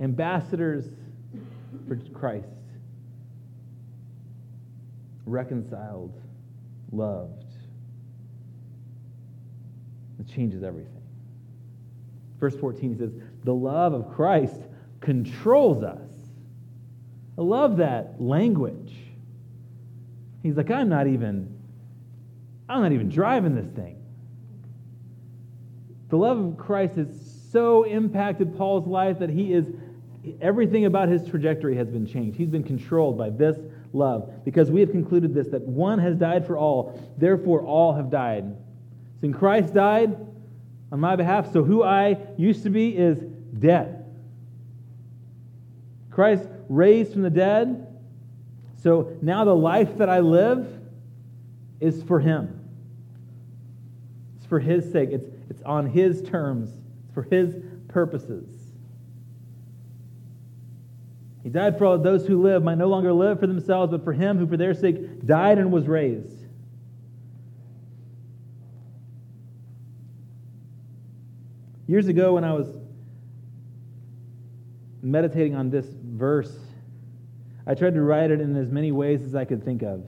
ambassadors 0.00 0.86
for 1.86 1.96
Christ, 2.14 2.46
reconciled, 5.26 6.18
loved. 6.90 7.41
It 10.22 10.32
changes 10.32 10.62
everything. 10.62 11.02
Verse 12.38 12.54
14, 12.54 12.92
he 12.92 12.98
says, 12.98 13.10
The 13.42 13.54
love 13.54 13.92
of 13.92 14.14
Christ 14.14 14.60
controls 15.00 15.82
us. 15.82 16.10
I 17.36 17.42
love 17.42 17.78
that 17.78 18.20
language. 18.20 18.94
He's 20.42 20.56
like, 20.56 20.70
I'm 20.70 20.88
not 20.88 21.08
even, 21.08 21.58
I'm 22.68 22.82
not 22.82 22.92
even 22.92 23.08
driving 23.08 23.56
this 23.56 23.66
thing. 23.66 23.96
The 26.10 26.16
love 26.16 26.38
of 26.38 26.56
Christ 26.56 26.96
has 26.96 27.08
so 27.50 27.82
impacted 27.82 28.56
Paul's 28.56 28.86
life 28.86 29.18
that 29.18 29.30
he 29.30 29.52
is, 29.52 29.66
everything 30.40 30.84
about 30.84 31.08
his 31.08 31.26
trajectory 31.26 31.74
has 31.76 31.88
been 31.88 32.06
changed. 32.06 32.38
He's 32.38 32.48
been 32.48 32.64
controlled 32.64 33.18
by 33.18 33.30
this 33.30 33.56
love 33.92 34.44
because 34.44 34.70
we 34.70 34.80
have 34.80 34.92
concluded 34.92 35.34
this 35.34 35.48
that 35.48 35.62
one 35.62 35.98
has 35.98 36.14
died 36.14 36.46
for 36.46 36.56
all, 36.56 37.00
therefore 37.18 37.62
all 37.62 37.94
have 37.94 38.08
died. 38.08 38.54
Since 39.22 39.36
Christ 39.36 39.72
died 39.72 40.16
on 40.90 40.98
my 40.98 41.14
behalf, 41.14 41.52
so 41.52 41.62
who 41.62 41.84
I 41.84 42.18
used 42.36 42.64
to 42.64 42.70
be 42.70 42.96
is 42.96 43.18
dead. 43.56 44.04
Christ 46.10 46.46
raised 46.68 47.12
from 47.12 47.22
the 47.22 47.30
dead, 47.30 47.86
so 48.82 49.16
now 49.22 49.44
the 49.44 49.54
life 49.54 49.98
that 49.98 50.08
I 50.08 50.18
live 50.18 50.66
is 51.78 52.02
for 52.02 52.18
Him. 52.18 52.68
It's 54.38 54.46
for 54.46 54.58
His 54.58 54.90
sake, 54.90 55.10
it's, 55.12 55.28
it's 55.48 55.62
on 55.62 55.86
His 55.86 56.20
terms, 56.22 56.70
it's 57.04 57.14
for 57.14 57.22
His 57.22 57.54
purposes. 57.86 58.50
He 61.44 61.48
died 61.48 61.78
for 61.78 61.84
all 61.84 61.96
those 61.96 62.26
who 62.26 62.42
live 62.42 62.64
might 62.64 62.78
no 62.78 62.88
longer 62.88 63.12
live 63.12 63.38
for 63.38 63.46
themselves, 63.46 63.92
but 63.92 64.02
for 64.02 64.12
Him 64.12 64.38
who 64.38 64.48
for 64.48 64.56
their 64.56 64.74
sake 64.74 65.24
died 65.24 65.58
and 65.58 65.70
was 65.70 65.86
raised. 65.86 66.41
Years 71.92 72.08
ago, 72.08 72.32
when 72.32 72.42
I 72.42 72.54
was 72.54 72.68
meditating 75.02 75.54
on 75.54 75.68
this 75.68 75.84
verse, 76.02 76.50
I 77.66 77.74
tried 77.74 77.92
to 77.92 78.00
write 78.00 78.30
it 78.30 78.40
in 78.40 78.56
as 78.56 78.70
many 78.70 78.92
ways 78.92 79.20
as 79.20 79.34
I 79.34 79.44
could 79.44 79.62
think 79.62 79.82
of. 79.82 80.02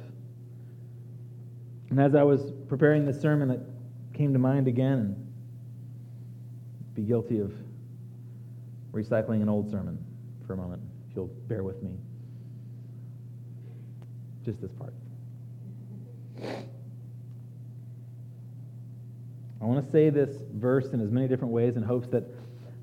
And 1.91 2.01
as 2.01 2.15
I 2.15 2.23
was 2.23 2.55
preparing 2.69 3.05
this 3.05 3.21
sermon, 3.21 3.51
it 3.51 3.61
came 4.15 4.33
to 4.33 4.39
mind 4.39 4.67
again 4.67 4.99
and 4.99 6.95
be 6.95 7.03
guilty 7.03 7.41
of 7.41 7.53
recycling 8.93 9.43
an 9.43 9.51
old 9.51 9.71
sermon 9.71 10.03
for 10.47 10.55
a 10.55 10.57
moment, 10.57 10.81
if 11.11 11.15
you'll 11.15 11.27
bear 11.49 11.63
with 11.63 11.83
me. 11.83 11.91
Just 14.43 14.63
this 14.63 14.73
part. 14.73 14.95
I 19.65 19.67
want 19.67 19.83
to 19.83 19.91
say 19.91 20.11
this 20.11 20.43
verse 20.53 20.91
in 20.93 21.01
as 21.01 21.11
many 21.11 21.27
different 21.27 21.55
ways 21.55 21.77
in 21.77 21.83
hopes 21.83 22.07
that, 22.09 22.25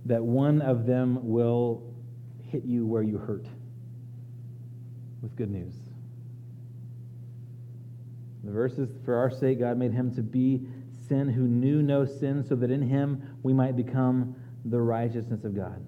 that 0.08 0.24
one 0.24 0.64
of 0.64 0.88
them 0.88 1.20
will 1.22 1.84
hit 2.50 2.64
you 2.66 2.88
where 2.88 3.04
you 3.04 3.20
hurt 3.20 3.46
with 5.22 5.36
good 5.36 5.52
news. 5.52 5.76
The 8.44 8.52
verse 8.52 8.80
is 8.80 8.90
For 9.06 9.16
our 9.16 9.30
sake, 9.30 9.60
God 9.60 9.78
made 9.78 9.92
him 9.92 10.12
to 10.16 10.24
be 10.24 10.66
sin 11.08 11.30
who 11.30 11.44
knew 11.44 11.84
no 11.84 12.04
sin, 12.04 12.44
so 12.44 12.56
that 12.56 12.72
in 12.72 12.82
him 12.82 13.38
we 13.44 13.54
might 13.54 13.78
become 13.78 14.36
the 14.66 14.82
righteousness 14.82 15.44
of 15.44 15.56
God. 15.56 15.86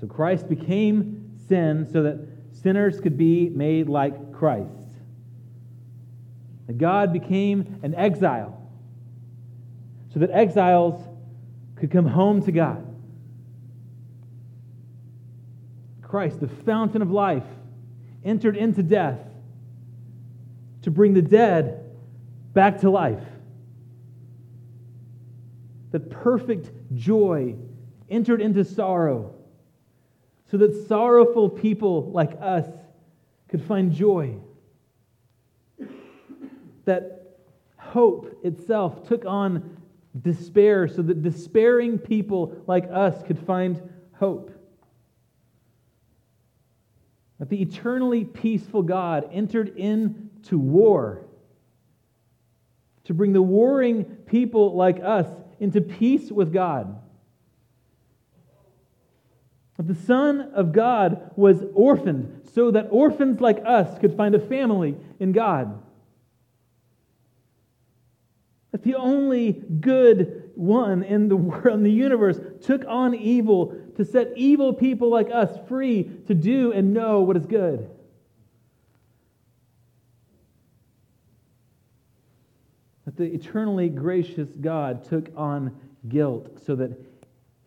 So 0.00 0.06
Christ 0.06 0.48
became 0.48 1.38
sin 1.48 1.86
so 1.92 2.02
that 2.04 2.26
sinners 2.50 2.98
could 2.98 3.18
be 3.18 3.50
made 3.50 3.90
like 3.90 4.32
Christ. 4.32 4.88
That 6.66 6.78
God 6.78 7.12
became 7.12 7.78
an 7.82 7.94
exile 7.94 8.60
so 10.12 10.20
that 10.20 10.30
exiles 10.30 11.02
could 11.76 11.90
come 11.90 12.06
home 12.06 12.42
to 12.42 12.52
God. 12.52 12.86
Christ, 16.02 16.40
the 16.40 16.48
fountain 16.48 17.00
of 17.00 17.10
life, 17.10 17.46
entered 18.24 18.56
into 18.56 18.82
death 18.82 19.18
to 20.82 20.90
bring 20.90 21.14
the 21.14 21.22
dead 21.22 21.90
back 22.52 22.80
to 22.80 22.90
life. 22.90 23.22
That 25.92 26.10
perfect 26.10 26.70
joy 26.94 27.54
entered 28.10 28.40
into 28.40 28.64
sorrow 28.64 29.34
so 30.50 30.58
that 30.58 30.86
sorrowful 30.86 31.48
people 31.48 32.10
like 32.10 32.32
us 32.40 32.66
could 33.48 33.62
find 33.62 33.90
joy. 33.90 34.34
That 36.84 37.36
hope 37.78 38.38
itself 38.44 39.08
took 39.08 39.24
on 39.24 39.81
despair 40.20 40.88
so 40.88 41.02
that 41.02 41.22
despairing 41.22 41.98
people 41.98 42.62
like 42.66 42.86
us 42.90 43.22
could 43.22 43.38
find 43.38 43.80
hope. 44.14 44.50
That 47.38 47.48
the 47.48 47.60
eternally 47.60 48.24
peaceful 48.24 48.82
God 48.82 49.28
entered 49.32 49.76
into 49.76 50.58
war 50.58 51.24
to 53.04 53.14
bring 53.14 53.32
the 53.32 53.42
warring 53.42 54.04
people 54.04 54.76
like 54.76 55.00
us 55.02 55.26
into 55.58 55.80
peace 55.80 56.30
with 56.30 56.52
God. 56.52 57.00
That 59.76 59.88
the 59.88 59.94
Son 59.94 60.52
of 60.54 60.72
God 60.72 61.32
was 61.34 61.64
orphaned 61.74 62.42
so 62.52 62.70
that 62.70 62.88
orphans 62.90 63.40
like 63.40 63.62
us 63.64 63.98
could 63.98 64.16
find 64.16 64.34
a 64.34 64.38
family 64.38 64.96
in 65.18 65.32
God. 65.32 65.81
That 68.72 68.82
the 68.82 68.94
only 68.94 69.52
good 69.52 70.50
one 70.54 71.02
in 71.02 71.28
the 71.28 71.36
world, 71.36 71.78
in 71.78 71.82
the 71.82 71.90
universe, 71.90 72.40
took 72.62 72.84
on 72.86 73.14
evil 73.14 73.76
to 73.96 74.04
set 74.04 74.32
evil 74.34 74.72
people 74.72 75.10
like 75.10 75.30
us 75.30 75.50
free 75.68 76.04
to 76.26 76.34
do 76.34 76.72
and 76.72 76.94
know 76.94 77.20
what 77.20 77.36
is 77.36 77.46
good. 77.46 77.88
That 83.04 83.16
the 83.16 83.24
eternally 83.24 83.90
gracious 83.90 84.48
God 84.58 85.04
took 85.04 85.28
on 85.36 85.76
guilt 86.08 86.64
so 86.64 86.74
that 86.76 86.92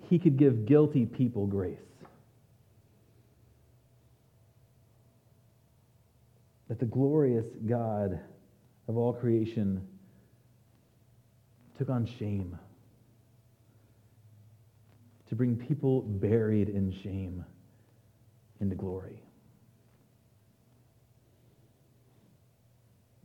he 0.09 0.17
could 0.17 0.37
give 0.37 0.65
guilty 0.65 1.05
people 1.05 1.45
grace. 1.45 1.77
That 6.67 6.79
the 6.79 6.85
glorious 6.85 7.45
God 7.67 8.19
of 8.87 8.97
all 8.97 9.13
creation 9.13 9.87
took 11.77 11.89
on 11.89 12.05
shame 12.19 12.57
to 15.29 15.35
bring 15.35 15.55
people 15.55 16.01
buried 16.01 16.69
in 16.69 16.91
shame 17.03 17.43
into 18.61 18.75
glory. 18.75 19.19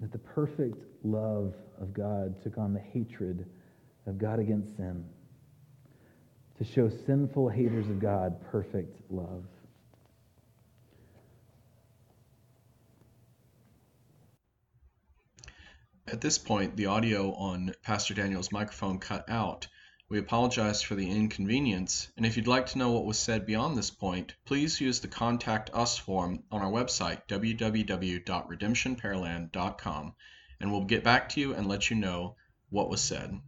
That 0.01 0.13
the 0.13 0.19
perfect 0.19 0.79
love 1.05 1.55
of 1.81 1.93
God 1.93 2.43
took 2.43 2.57
on 2.59 2.73
the 2.73 2.81
hatred 2.81 3.47
of 4.07 4.19
God 4.19 4.39
against 4.39 4.77
sin 4.77 5.05
to 6.59 6.65
show 6.65 6.91
sinful 7.07 7.49
haters 7.49 7.89
of 7.89 8.01
God 8.01 8.37
perfect 8.51 9.01
love. 9.11 9.45
At 16.13 16.21
this 16.21 16.39
point, 16.39 16.77
the 16.77 16.87
audio 16.87 17.33
on 17.35 17.73
Pastor 17.85 18.15
Daniel's 18.15 18.51
microphone 18.51 18.99
cut 18.99 19.31
out. 19.31 19.69
We 20.09 20.19
apologize 20.19 20.83
for 20.83 20.97
the 20.97 21.09
inconvenience, 21.09 22.11
and 22.17 22.27
if 22.27 22.37
you'd 22.37 22.49
like 22.49 22.67
to 22.67 22.79
know 22.79 22.91
what 22.91 23.05
was 23.05 23.17
said 23.17 23.47
beyond 23.47 23.79
this 23.79 23.93
point, 23.93 24.35
please 24.45 24.81
use 24.81 24.99
the 24.99 25.07
Contact 25.07 25.71
Us 25.73 25.99
form 25.99 26.43
on 26.51 26.63
our 26.63 26.73
website, 26.73 27.29
www.redemptionpearland.com, 27.29 30.15
and 30.59 30.73
we'll 30.73 30.85
get 30.85 31.05
back 31.05 31.29
to 31.29 31.41
you 31.41 31.55
and 31.55 31.69
let 31.69 31.91
you 31.91 31.97
know 31.97 32.35
what 32.71 32.91
was 32.91 33.01
said. 33.01 33.41